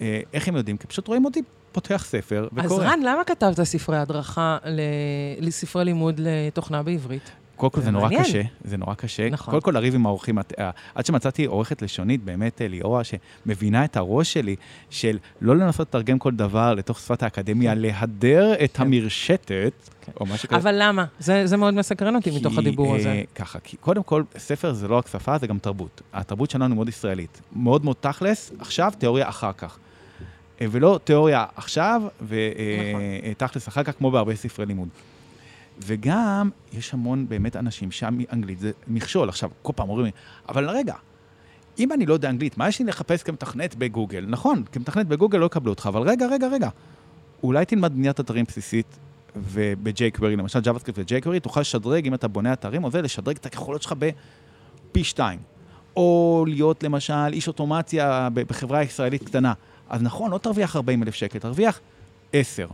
[0.00, 0.76] אה, איך הם יודעים?
[0.76, 1.42] כי פשוט רואים אותי
[1.72, 2.84] פותח ספר אז וקורא.
[2.86, 4.80] רן, למה כתבת ספרי הדרכה, ל-
[5.46, 7.30] לספרי לימוד לתוכנה בעברית?
[7.56, 8.24] קודם כל זה זה נורא מעניין.
[8.24, 9.30] קשה, זה נורא קשה.
[9.30, 9.52] נכון.
[9.52, 13.96] קודם כל לריב עם האורחים, אה, עד שמצאתי עורכת לשונית, באמת אה, ליאורה, שמבינה את
[13.96, 14.56] הראש שלי,
[14.90, 18.82] של לא לנסות לתרגם כל דבר לתוך שפת האקדמיה, להדר את כן.
[18.82, 20.12] המרשתת, כן.
[20.20, 20.58] או משהו כזה.
[20.58, 21.04] אבל למה?
[21.18, 23.22] זה זה מאוד מסקרן אותי מתוך כי, הדיבור אה, הזה.
[23.34, 26.02] ככה, כי קודם כל, ספר זה לא רק שפה, זה גם תרבות.
[26.12, 27.40] התרבות שלנו מאוד ישראלית.
[27.56, 29.78] מאוד מאוד תכלס, עכשיו, תיאוריה אחר כך.
[30.60, 34.88] אה, ולא תיאוריה עכשיו ותכלס אחר כך, כמו בהרבה ספרי לימוד.
[35.78, 39.28] וגם, יש המון באמת אנשים שם אנגלית זה מכשול.
[39.28, 40.12] עכשיו, כל פעם אומרים לי,
[40.48, 40.94] אבל רגע,
[41.78, 44.24] אם אני לא יודע אנגלית, מה יש לי לחפש כמתכנת בגוגל?
[44.28, 46.68] נכון, כמתכנת בגוגל לא יקבלו אותך, אבל רגע, רגע, רגע.
[47.42, 48.98] אולי תלמד בניית אתרים בסיסית
[49.36, 53.82] וב-jQuery, למשל JavaScript ו-jQuery, תוכל לשדרג, אם אתה בונה אתרים או זה, לשדרג את היכולות
[53.82, 55.38] שלך בפי שתיים.
[55.96, 59.52] או להיות למשל איש אוטומציה בחברה ישראלית קטנה.
[59.88, 61.80] אז נכון, לא תרוויח 40 אלף שקל, תרוויח
[62.32, 62.66] 10.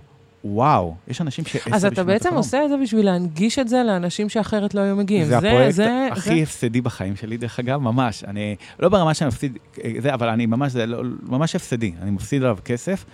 [0.44, 2.36] וואו, יש אנשים שעשר אז אתה בעצם החלום.
[2.36, 5.24] עושה את זה בשביל להנגיש את זה לאנשים שאחרת לא היו מגיעים.
[5.26, 8.24] זה הפרויקט זה- הכי זה- הפסדי בחיים שלי, דרך אגב, ממש.
[8.24, 11.92] אני, לא ברמה שאני מפסיד, אה, זה, אבל אני ממש, זה לא- ממש הפסדי.
[12.02, 13.04] אני מפסיד עליו כסף.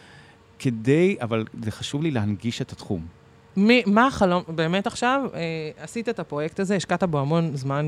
[0.58, 3.06] כדי, אבל זה חשוב לי להנגיש את התחום.
[3.56, 5.40] מי, מה החלום, באמת עכשיו, אה,
[5.78, 7.86] עשית את הפרויקט הזה, השקעת בו המון זמן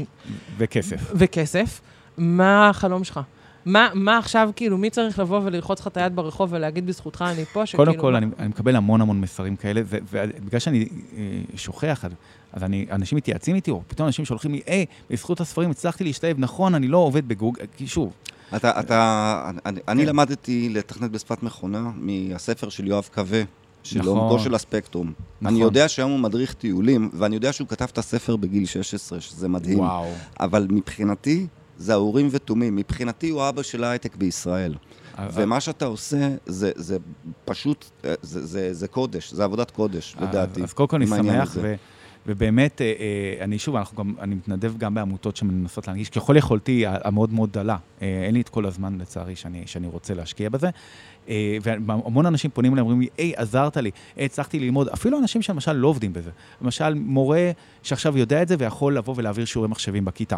[0.59, 1.11] וכסף.
[1.15, 1.81] וכסף,
[2.19, 3.21] מה החלום שלך?
[3.67, 7.45] מה, מה עכשיו, כאילו, מי צריך לבוא וללחוץ לך את היד ברחוב ולהגיד בזכותך אני
[7.45, 7.85] פה, שכאילו...
[7.85, 12.11] קודם כל, אני, אני מקבל המון המון מסרים כאלה, ובגלל שאני אה, שוכח, אז,
[12.53, 16.37] אז אני, אנשים מתייעצים איתי, או פתאום אנשים שולחים לי, היי, בזכות הספרים הצלחתי להשתלב,
[16.39, 18.13] נכון, אני לא עובד בגוגל, כי שוב,
[18.57, 20.09] אתה, אתה, אני, אני כן.
[20.09, 23.43] למדתי לתכנת בשפת מכונה מהספר של יואב קווה,
[23.83, 24.19] של נכון.
[24.19, 25.13] עומקו של הספקטרום.
[25.41, 25.55] נכון.
[25.55, 29.49] אני יודע שהיום הוא מדריך טיולים, ואני יודע שהוא כתב את הספר בגיל 16, שזה
[29.49, 29.79] מדהים.
[29.79, 30.13] וואו.
[30.41, 31.47] אבל מבחינתי,
[31.79, 32.77] זה האורים ותומים.
[32.77, 34.75] מבחינתי הוא האבא של ההייטק בישראל.
[35.33, 36.99] ומה שאתה עושה, זה, זה
[37.45, 40.63] פשוט, אה, זה, זה, זה קודש, זה עבודת קודש, לדעתי.
[40.63, 41.57] אז קודם כל אני שמח.
[41.61, 41.75] ו,
[42.27, 46.85] ובאמת, אה, אה, אני שוב, אנחנו גם, אני מתנדב גם בעמותות שמנסות להנגיש, ככל יכולתי
[46.87, 47.77] המאוד מאוד דלה.
[48.03, 50.71] אה, אין לי את כל הזמן, לצערי, שאני, שאני רוצה להשקיע בזה.
[51.63, 54.89] והמון אנשים פונים אליי, אומרים לי, היי, עזרת לי, הצלחתי ללמוד.
[54.89, 56.31] אפילו אנשים שלמשל לא עובדים בזה.
[56.61, 57.51] למשל, מורה
[57.83, 60.37] שעכשיו יודע את זה ויכול לבוא ולהעביר שיעורי מחשבים בכיתה.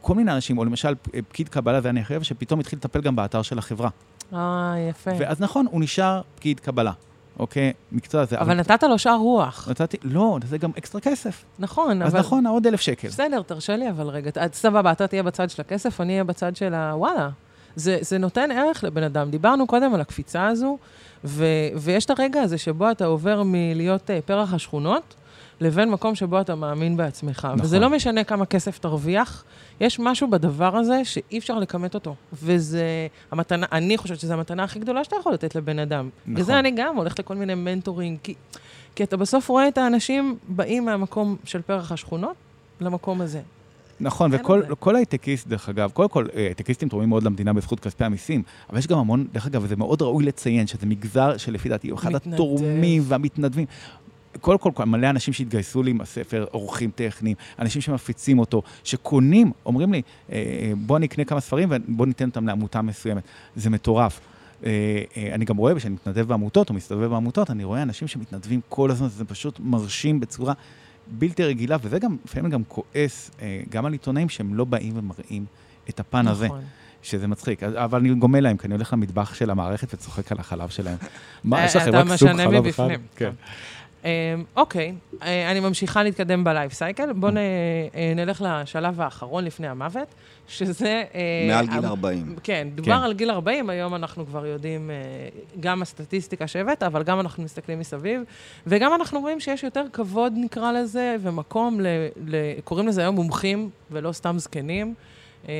[0.00, 0.94] כל מיני אנשים, או למשל,
[1.28, 3.88] פקיד קבלה, זה אני חייב, שפתאום התחיל לטפל גם באתר של החברה.
[4.32, 5.10] אה, יפה.
[5.18, 6.92] ואז נכון, הוא נשאר פקיד קבלה,
[7.38, 7.72] אוקיי?
[7.92, 8.38] מקצוע זה.
[8.38, 9.68] אבל נתת לו שאר רוח.
[9.70, 11.44] נתתי, לא, זה גם אקסטרה כסף.
[11.58, 12.20] נכון, אז אבל...
[12.20, 13.08] נכון, עוד אלף שקל.
[13.08, 14.30] בסדר, תרשה לי אבל רגע.
[14.36, 17.28] אז סבבה, אתה תהיה בצד של הכסף, אני אהיה בצד של הוואלה.
[17.76, 19.30] זה, זה נותן ערך לבן אדם.
[19.30, 20.78] דיברנו קודם על הקפיצה הזו,
[21.24, 21.44] ו,
[21.76, 25.14] ויש את הרגע הזה שבו אתה עובר מלהיות uh, פרח השכונות,
[25.60, 27.48] לבין מקום שבו אתה מאמין בעצמך.
[27.52, 27.64] נכון.
[27.64, 29.44] וזה לא משנה כמה כסף תרוויח,
[29.80, 32.14] יש משהו בדבר הזה שאי אפשר לכמת אותו.
[32.32, 36.08] וזה המתנה, אני חושבת שזו המתנה הכי גדולה שאתה יכול לתת לבן אדם.
[36.26, 36.42] נכון.
[36.42, 38.34] וזה אני גם הולכת לכל מיני מנטורים, כי,
[38.94, 42.34] כי אתה בסוף רואה את האנשים באים מהמקום של פרח השכונות
[42.80, 43.40] למקום הזה.
[44.00, 44.30] נכון,
[44.70, 48.78] וכל הייטקיסט, דרך אגב, קודם כל, אה, הייטקיסטים תורמים מאוד למדינה בזכות כספי המיסים, אבל
[48.78, 52.14] יש גם המון, דרך אגב, וזה מאוד ראוי לציין, שזה מגזר שלפי דעתי הוא אחד.
[52.14, 53.66] התורמים והמתנדבים.
[54.40, 59.52] קודם כל, כל, מלא אנשים שהתגייסו לי עם הספר, עורכים טכניים, אנשים שמפיצים אותו, שקונים,
[59.66, 63.22] אומרים לי, אה, אה, בוא אני אקנה כמה ספרים ובוא ניתן אותם לעמותה מסוימת.
[63.56, 64.20] זה מטורף.
[64.66, 64.70] אה,
[65.32, 69.08] אני גם רואה, כשאני מתנדב בעמותות או מסתובב בעמותות, אני רואה אנשים שמתנדבים כל הזמן,
[69.08, 70.54] זה פשוט מרשים בצורה
[71.06, 73.30] בלתי רגילה, וזה גם, לפעמים גם כועס
[73.70, 75.44] גם על עיתונאים שהם לא באים ומראים
[75.88, 76.60] את הפן הזה, נכון.
[77.02, 77.62] שזה מצחיק.
[77.62, 80.96] אבל אני גומל להם, כי אני הולך למטבח של המערכת וצוחק על החלב שלהם.
[81.44, 82.84] מה, יש לכם אתה רק סוג משנה חלב אחד?
[82.84, 83.00] מבפנים.
[83.16, 83.30] כן.
[84.04, 84.10] אמ,
[84.56, 87.12] אוקיי, אה, אני ממשיכה להתקדם בלייף סייקל.
[87.12, 87.32] בואו
[88.16, 90.14] נלך לשלב האחרון לפני המוות,
[90.48, 91.02] שזה...
[91.14, 92.36] אה, מעל גיל המ- 40.
[92.42, 93.02] כן, דובר כן.
[93.04, 94.94] על גיל 40, היום אנחנו כבר יודעים, אה,
[95.60, 98.20] גם הסטטיסטיקה שהבאת, אבל גם אנחנו מסתכלים מסביב,
[98.66, 101.78] וגם אנחנו רואים שיש יותר כבוד, נקרא לזה, ומקום,
[102.64, 104.94] קוראים לזה היום מומחים, ולא סתם זקנים.
[105.48, 105.52] אה,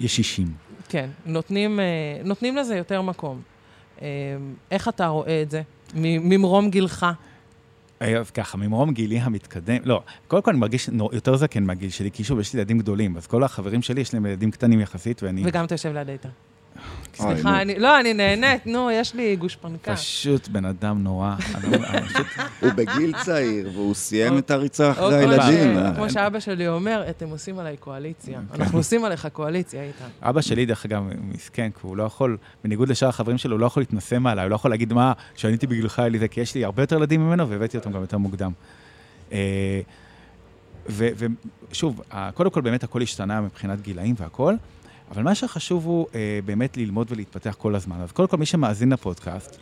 [0.00, 0.46] יש 60.
[0.88, 1.80] כן, נותנים,
[2.24, 3.40] נותנים לזה יותר מקום.
[4.02, 4.06] אה,
[4.70, 5.62] איך אתה רואה את זה?
[5.94, 7.06] ממרום גילך.
[8.34, 12.40] ככה, ממרום גילי המתקדם, לא, קודם כל אני מרגיש יותר זקן מהגיל שלי, כי שוב,
[12.40, 15.64] יש לי ילדים גדולים, אז כל החברים שלי, יש להם ילדים קטנים יחסית, ואני וגם
[15.64, 16.28] אתה יושב ליד איתן.
[17.14, 19.94] סליחה, אני, לא, אני נהנית, נו, יש לי גושפנקה.
[19.96, 21.34] פשוט בן אדם נורא.
[22.60, 25.78] הוא בגיל צעיר, והוא סיים או- את הריצה אחרי כמו הילדים.
[25.78, 25.94] אה?
[25.94, 28.38] כמו שאבא שלי אומר, אתם עושים עליי קואליציה.
[28.52, 28.62] כן.
[28.62, 30.04] אנחנו עושים עליך קואליציה, איתן.
[30.22, 31.02] אבא שלי, דרך אגב,
[31.34, 34.50] מסכן, כי הוא לא יכול, בניגוד לשאר החברים שלו, הוא לא יכול להתנשא מעליי, הוא
[34.50, 36.96] לא יכול להגיד, מה, כשאני הייתי בגילך היה לי זה, כי יש לי הרבה יותר
[36.96, 38.52] ילדים ממנו, והבאתי אותם גם יותר מוקדם.
[39.32, 39.80] אה,
[41.70, 42.00] ושוב,
[42.34, 44.54] קודם כל באמת הכל השתנה מבחינת גילאים והכל,
[45.10, 47.96] אבל מה שחשוב הוא אה, באמת ללמוד ולהתפתח כל הזמן.
[48.00, 49.56] אז קודם כל, מי שמאזין לפודקאסט,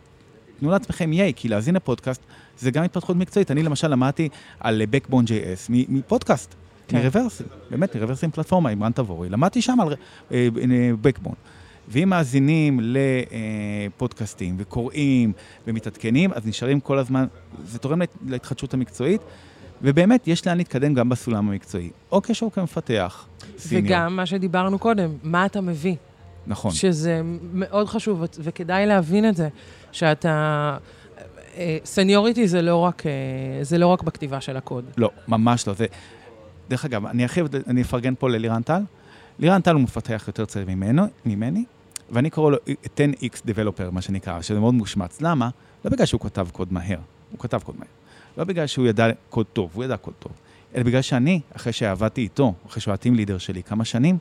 [0.60, 2.20] תנו לעצמכם ייי, כי להאזין לפודקאסט
[2.58, 3.50] זה גם התפתחות מקצועית.
[3.50, 4.28] אני למשל למדתי
[4.60, 6.54] על Backbone JS מ- מפודקאסט,
[6.88, 6.96] כן.
[6.98, 9.28] מרוורסים, באמת, מרוורסים פלטפורמה עם רן תבורי.
[9.28, 9.94] למדתי שם על
[10.32, 10.48] אה,
[11.04, 11.34] Backbone.
[11.90, 15.32] ואם מאזינים לפודקאסטים וקוראים
[15.66, 17.26] ומתעדכנים, אז נשארים כל הזמן,
[17.64, 19.20] זה תורם להת- להתחדשות המקצועית,
[19.82, 21.90] ובאמת יש לאן להתקדם גם בסולם המקצועי.
[22.12, 23.26] או כשהוא כמפתח,
[23.58, 23.86] סיניור.
[23.86, 25.94] וגם מה שדיברנו קודם, מה אתה מביא.
[26.46, 26.70] נכון.
[26.70, 27.20] שזה
[27.52, 29.48] מאוד חשוב, וכדאי להבין את זה,
[29.92, 30.76] שאתה...
[31.56, 33.12] אה, seniority זה לא רק, אה,
[33.64, 34.84] זה לא רק בכתיבה של הקוד.
[34.96, 35.74] לא, ממש לא.
[35.74, 35.86] זה...
[36.68, 38.82] דרך אגב, אני ארחיב, אני אפרגן פה ללירן טל.
[39.38, 41.64] לירן טל הוא מפתח יותר צעיר ממנו, ממני,
[42.10, 45.20] ואני קורא לו 10x Developer, מה שנקרא, שזה מאוד מושמץ.
[45.20, 45.48] למה?
[45.84, 46.98] לא בגלל שהוא כתב קוד מהר,
[47.30, 47.88] הוא כתב קוד מהר.
[48.36, 50.32] לא בגלל שהוא ידע קוד טוב, הוא ידע קוד טוב.
[50.74, 54.18] אלא בגלל שאני, אחרי שעבדתי איתו, אחרי שהוא ה team leader שלי כמה שנים,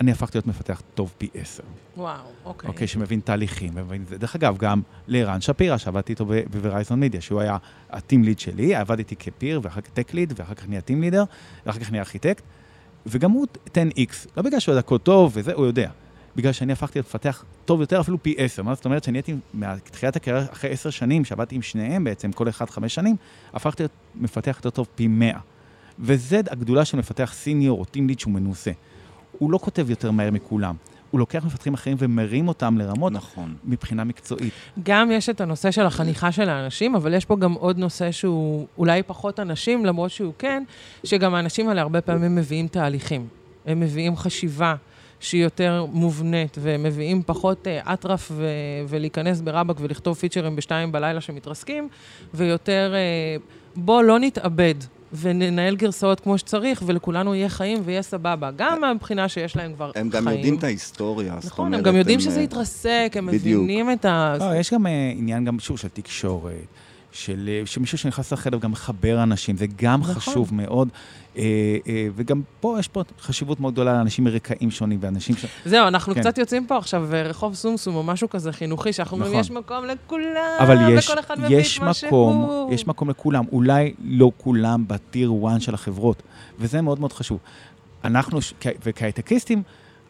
[0.00, 1.62] אני הפכתי להיות מפתח טוב פי עשר.
[1.96, 2.68] וואו, אוקיי.
[2.68, 4.18] אוקיי, שמבין תהליכים, ומבין זה.
[4.18, 7.56] דרך אגב, גם לערן שפירא, שעבדתי איתו בוורייזון מידיה, שהוא היה
[7.90, 11.24] הטים ליד שלי, עבד איתי כפיר, ואחר כך טק ליד, ואחר כך נהיה טים לידר,
[11.66, 12.42] ואחר כך נהיה ארכיטקט,
[13.06, 15.90] וגם הוא 10x, לא בגלל שהוא יודע קוד טוב וזה, הוא יודע.
[16.36, 18.62] בגלל שאני הפכתי לפתח טוב יותר, אפילו פי עשר.
[18.62, 22.48] מה זאת אומרת שאני הייתי, מתחילת הקריירה, אחרי עשר שנים, שעבדתי עם שניהם בעצם, כל
[22.48, 23.16] אחד חמש שנים,
[23.54, 25.38] הפכתי להיות מפתח יותר טוב פי מאה.
[25.98, 28.70] וזה הגדולה של מפתח סיניור או טים ליד שהוא מנוסה.
[29.38, 30.74] הוא לא כותב יותר מהר מכולם.
[31.10, 33.54] הוא לוקח מפתחים אחרים ומרים אותם לרמות נכון.
[33.64, 34.52] מבחינה מקצועית.
[34.82, 38.66] גם יש את הנושא של החניכה של האנשים, אבל יש פה גם עוד נושא שהוא
[38.78, 40.62] אולי פחות אנשים, למרות שהוא כן,
[41.04, 43.26] שגם האנשים האלה הרבה פעמים מביאים תהליכים.
[43.66, 44.74] הם מביאים חשיבה
[45.24, 48.44] שהיא יותר מובנית, ומביאים פחות אה, אטרף ו-
[48.88, 51.88] ולהיכנס ברבק ולכתוב פיצ'רים בשתיים בלילה שמתרסקים,
[52.34, 53.36] ויותר אה,
[53.76, 54.74] בוא לא נתאבד.
[55.20, 58.50] וננהל גרסאות כמו שצריך, ולכולנו יהיה חיים ויהיה סבבה.
[58.56, 60.06] גם מהבחינה שיש להם כבר חיים.
[60.06, 61.74] הם גם יודעים את ההיסטוריה, זאת נכון.
[61.74, 63.62] הם גם יודעים שזה אה, יתרסק, הם בדיוק.
[63.62, 64.36] מבינים את ה...
[64.40, 66.52] לא, יש גם אה, עניין גם, שוב, של תקשורת,
[67.12, 70.14] של אה, שמישהו שנכנס לחדר גם מחבר אנשים, זה גם נכון.
[70.14, 70.88] חשוב מאוד.
[71.38, 71.42] אה,
[71.88, 75.44] אה, וגם פה יש פה חשיבות מאוד גדולה לאנשים מרקעים שונים ואנשים ש...
[75.64, 76.20] זהו, אנחנו כן.
[76.20, 79.40] קצת יוצאים פה עכשיו אה, רחוב סומסום או משהו כזה חינוכי, שאנחנו אומרים, נכון.
[79.40, 82.74] יש מקום לכולם, אבל יש, וכל אחד מביא יש את מה מקום, שהוא.
[82.74, 83.44] יש מקום לכולם.
[83.52, 86.22] אולי לא כולם בטיר 1 של החברות,
[86.58, 87.38] וזה מאוד מאוד חשוב.
[88.04, 88.38] אנחנו,
[88.84, 89.62] וכהייטקיסטים,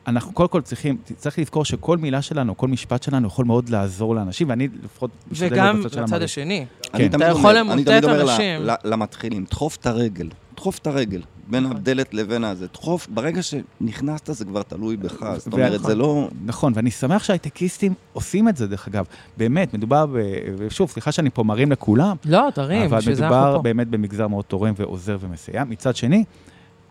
[0.06, 4.14] אנחנו קודם כל צריכים, צריך לזכור שכל מילה שלנו, כל משפט שלנו יכול מאוד לעזור
[4.14, 6.24] לאנשים, ואני לפחות משתדל וגם בצד של לצד המערכת.
[6.24, 6.66] השני.
[6.94, 7.08] אני כן.
[7.08, 8.60] תמיד אתה יכול אומר- אני למוטט תמיד אומר אנשים.
[8.84, 11.22] למתחילים, דחוף את הרגל, דחוף את הרגל.
[11.46, 11.76] בין נכון.
[11.76, 12.66] הדלת לבין הזה.
[12.72, 15.26] דחוף, ברגע שנכנסת זה כבר תלוי בך.
[15.36, 16.28] זאת אומרת, זה לא...
[16.44, 19.04] נכון, ואני שמח שהייטקיסטים עושים את זה, דרך אגב.
[19.36, 20.18] באמת, מדובר, ב...
[20.56, 23.62] ושוב, סליחה שאני פה מרים לכולם, לא, תרים, אבל בשביל זה מדובר אנחנו פה.
[23.62, 25.64] באמת במגזר מאוד תורם ועוזר ומסייע.
[25.64, 26.24] מצד שני,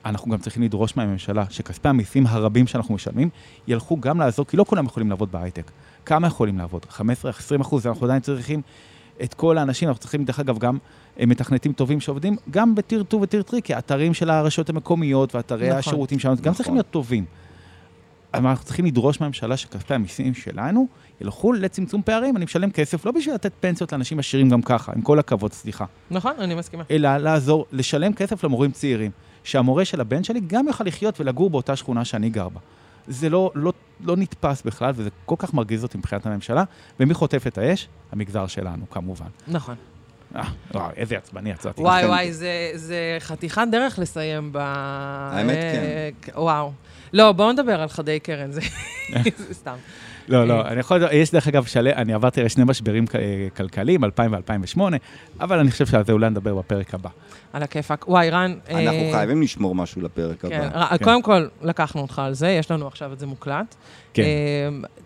[0.05, 3.29] אנחנו גם צריכים לדרוש מהממשלה שכספי המיסים הרבים שאנחנו משלמים,
[3.67, 5.71] ילכו גם לעזור, כי לא כולם יכולים לעבוד בהייטק.
[6.05, 6.85] כמה יכולים לעבוד?
[6.89, 8.61] 15-20 אחוז, אנחנו עדיין צריכים
[9.23, 10.77] את כל האנשים, אנחנו צריכים, דרך אגב, גם
[11.19, 15.79] מתכנתים טובים שעובדים גם בטיר 2 וטיר 3, כי האתרים של הרשויות המקומיות ואתרי נכון.
[15.79, 16.53] השירותים שלנו, גם נכון.
[16.53, 17.25] צריכים להיות טובים.
[18.33, 20.87] אבל אנחנו צריכים לדרוש מהממשלה שכספי המיסים שלנו
[21.21, 22.37] ילכו לצמצום פערים.
[22.37, 25.85] אני משלם כסף לא בשביל לתת פנסיות לאנשים עשירים גם ככה, עם כל הכבוד, סליחה.
[26.11, 26.83] נכון, אני מסכימה.
[26.91, 29.11] אלא לעזור, לשלם כסף למורים צעירים,
[29.43, 32.59] שהמורה של הבן שלי גם יוכל לחיות ולגור באותה שכונה שאני גר בה.
[33.07, 36.63] זה לא, לא, לא נתפס בכלל, וזה כל כך מרגיז אותי מבחינת הממשלה.
[36.99, 37.87] ומי חוטף את האש?
[38.11, 39.27] המגזר שלנו, כמובן.
[39.47, 39.75] נכון.
[40.35, 40.41] אה,
[40.73, 41.81] וואו, איזה עצבני יצאתי.
[41.81, 44.57] וואי וואי, זה- זה חתיכת דרך לסיים ב...
[44.61, 45.57] האמת,
[46.21, 46.31] כן.
[46.35, 46.71] וואו.
[47.13, 48.61] לא, בואו נדבר על חדי קרן, זה
[49.47, 49.75] זה סתם.
[50.27, 53.19] לא, לא, אני יכול, יש דרך אגב, שלה, אני עברתי הרי שני משברים אה,
[53.57, 54.81] כלכליים, 2000 ו-2008,
[55.39, 57.09] אבל אני חושב שעל זה אולי נדבר בפרק הבא.
[57.53, 58.05] על הכיפאק.
[58.07, 58.55] וואי, רן...
[58.69, 60.97] אנחנו אה, חייבים לשמור משהו לפרק כן, הבא.
[60.97, 61.03] כן.
[61.03, 63.75] קודם כל, לקחנו אותך על זה, יש לנו עכשיו את זה מוקלט.
[64.13, 64.23] כן.
[64.23, 64.27] אה,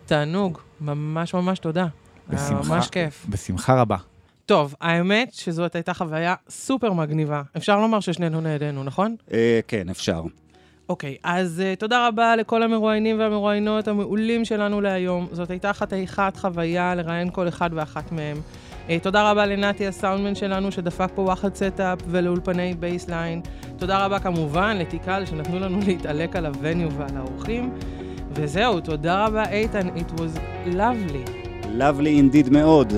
[0.05, 1.85] תענוג, ממש ממש תודה.
[2.29, 2.75] בשמחה.
[2.75, 3.25] ממש כיף.
[3.29, 3.97] בשמחה רבה.
[4.47, 7.41] טוב, האמת שזאת הייתה חוויה סופר מגניבה.
[7.57, 9.15] אפשר לומר ששנינו נהנינו, נכון?
[9.33, 10.21] אה, כן, אפשר.
[10.89, 15.27] אוקיי, אז אה, תודה רבה לכל המרואיינים והמרואיינות המעולים שלנו להיום.
[15.31, 18.37] זאת הייתה חתיכת חוויה לראיין כל אחד ואחת מהם.
[18.87, 23.41] אה, תודה רבה לנתי הסאונדמן שלנו שדפק פה וואחד setup ולאולפני Baseline.
[23.77, 27.73] תודה רבה כמובן ל Tikal שנתנו לנו להתעלק על ה venue ועל האורחים.
[28.33, 31.29] וזהו, תודה רבה איתן, it was lovely.
[31.63, 32.93] Lovely indeed מאוד.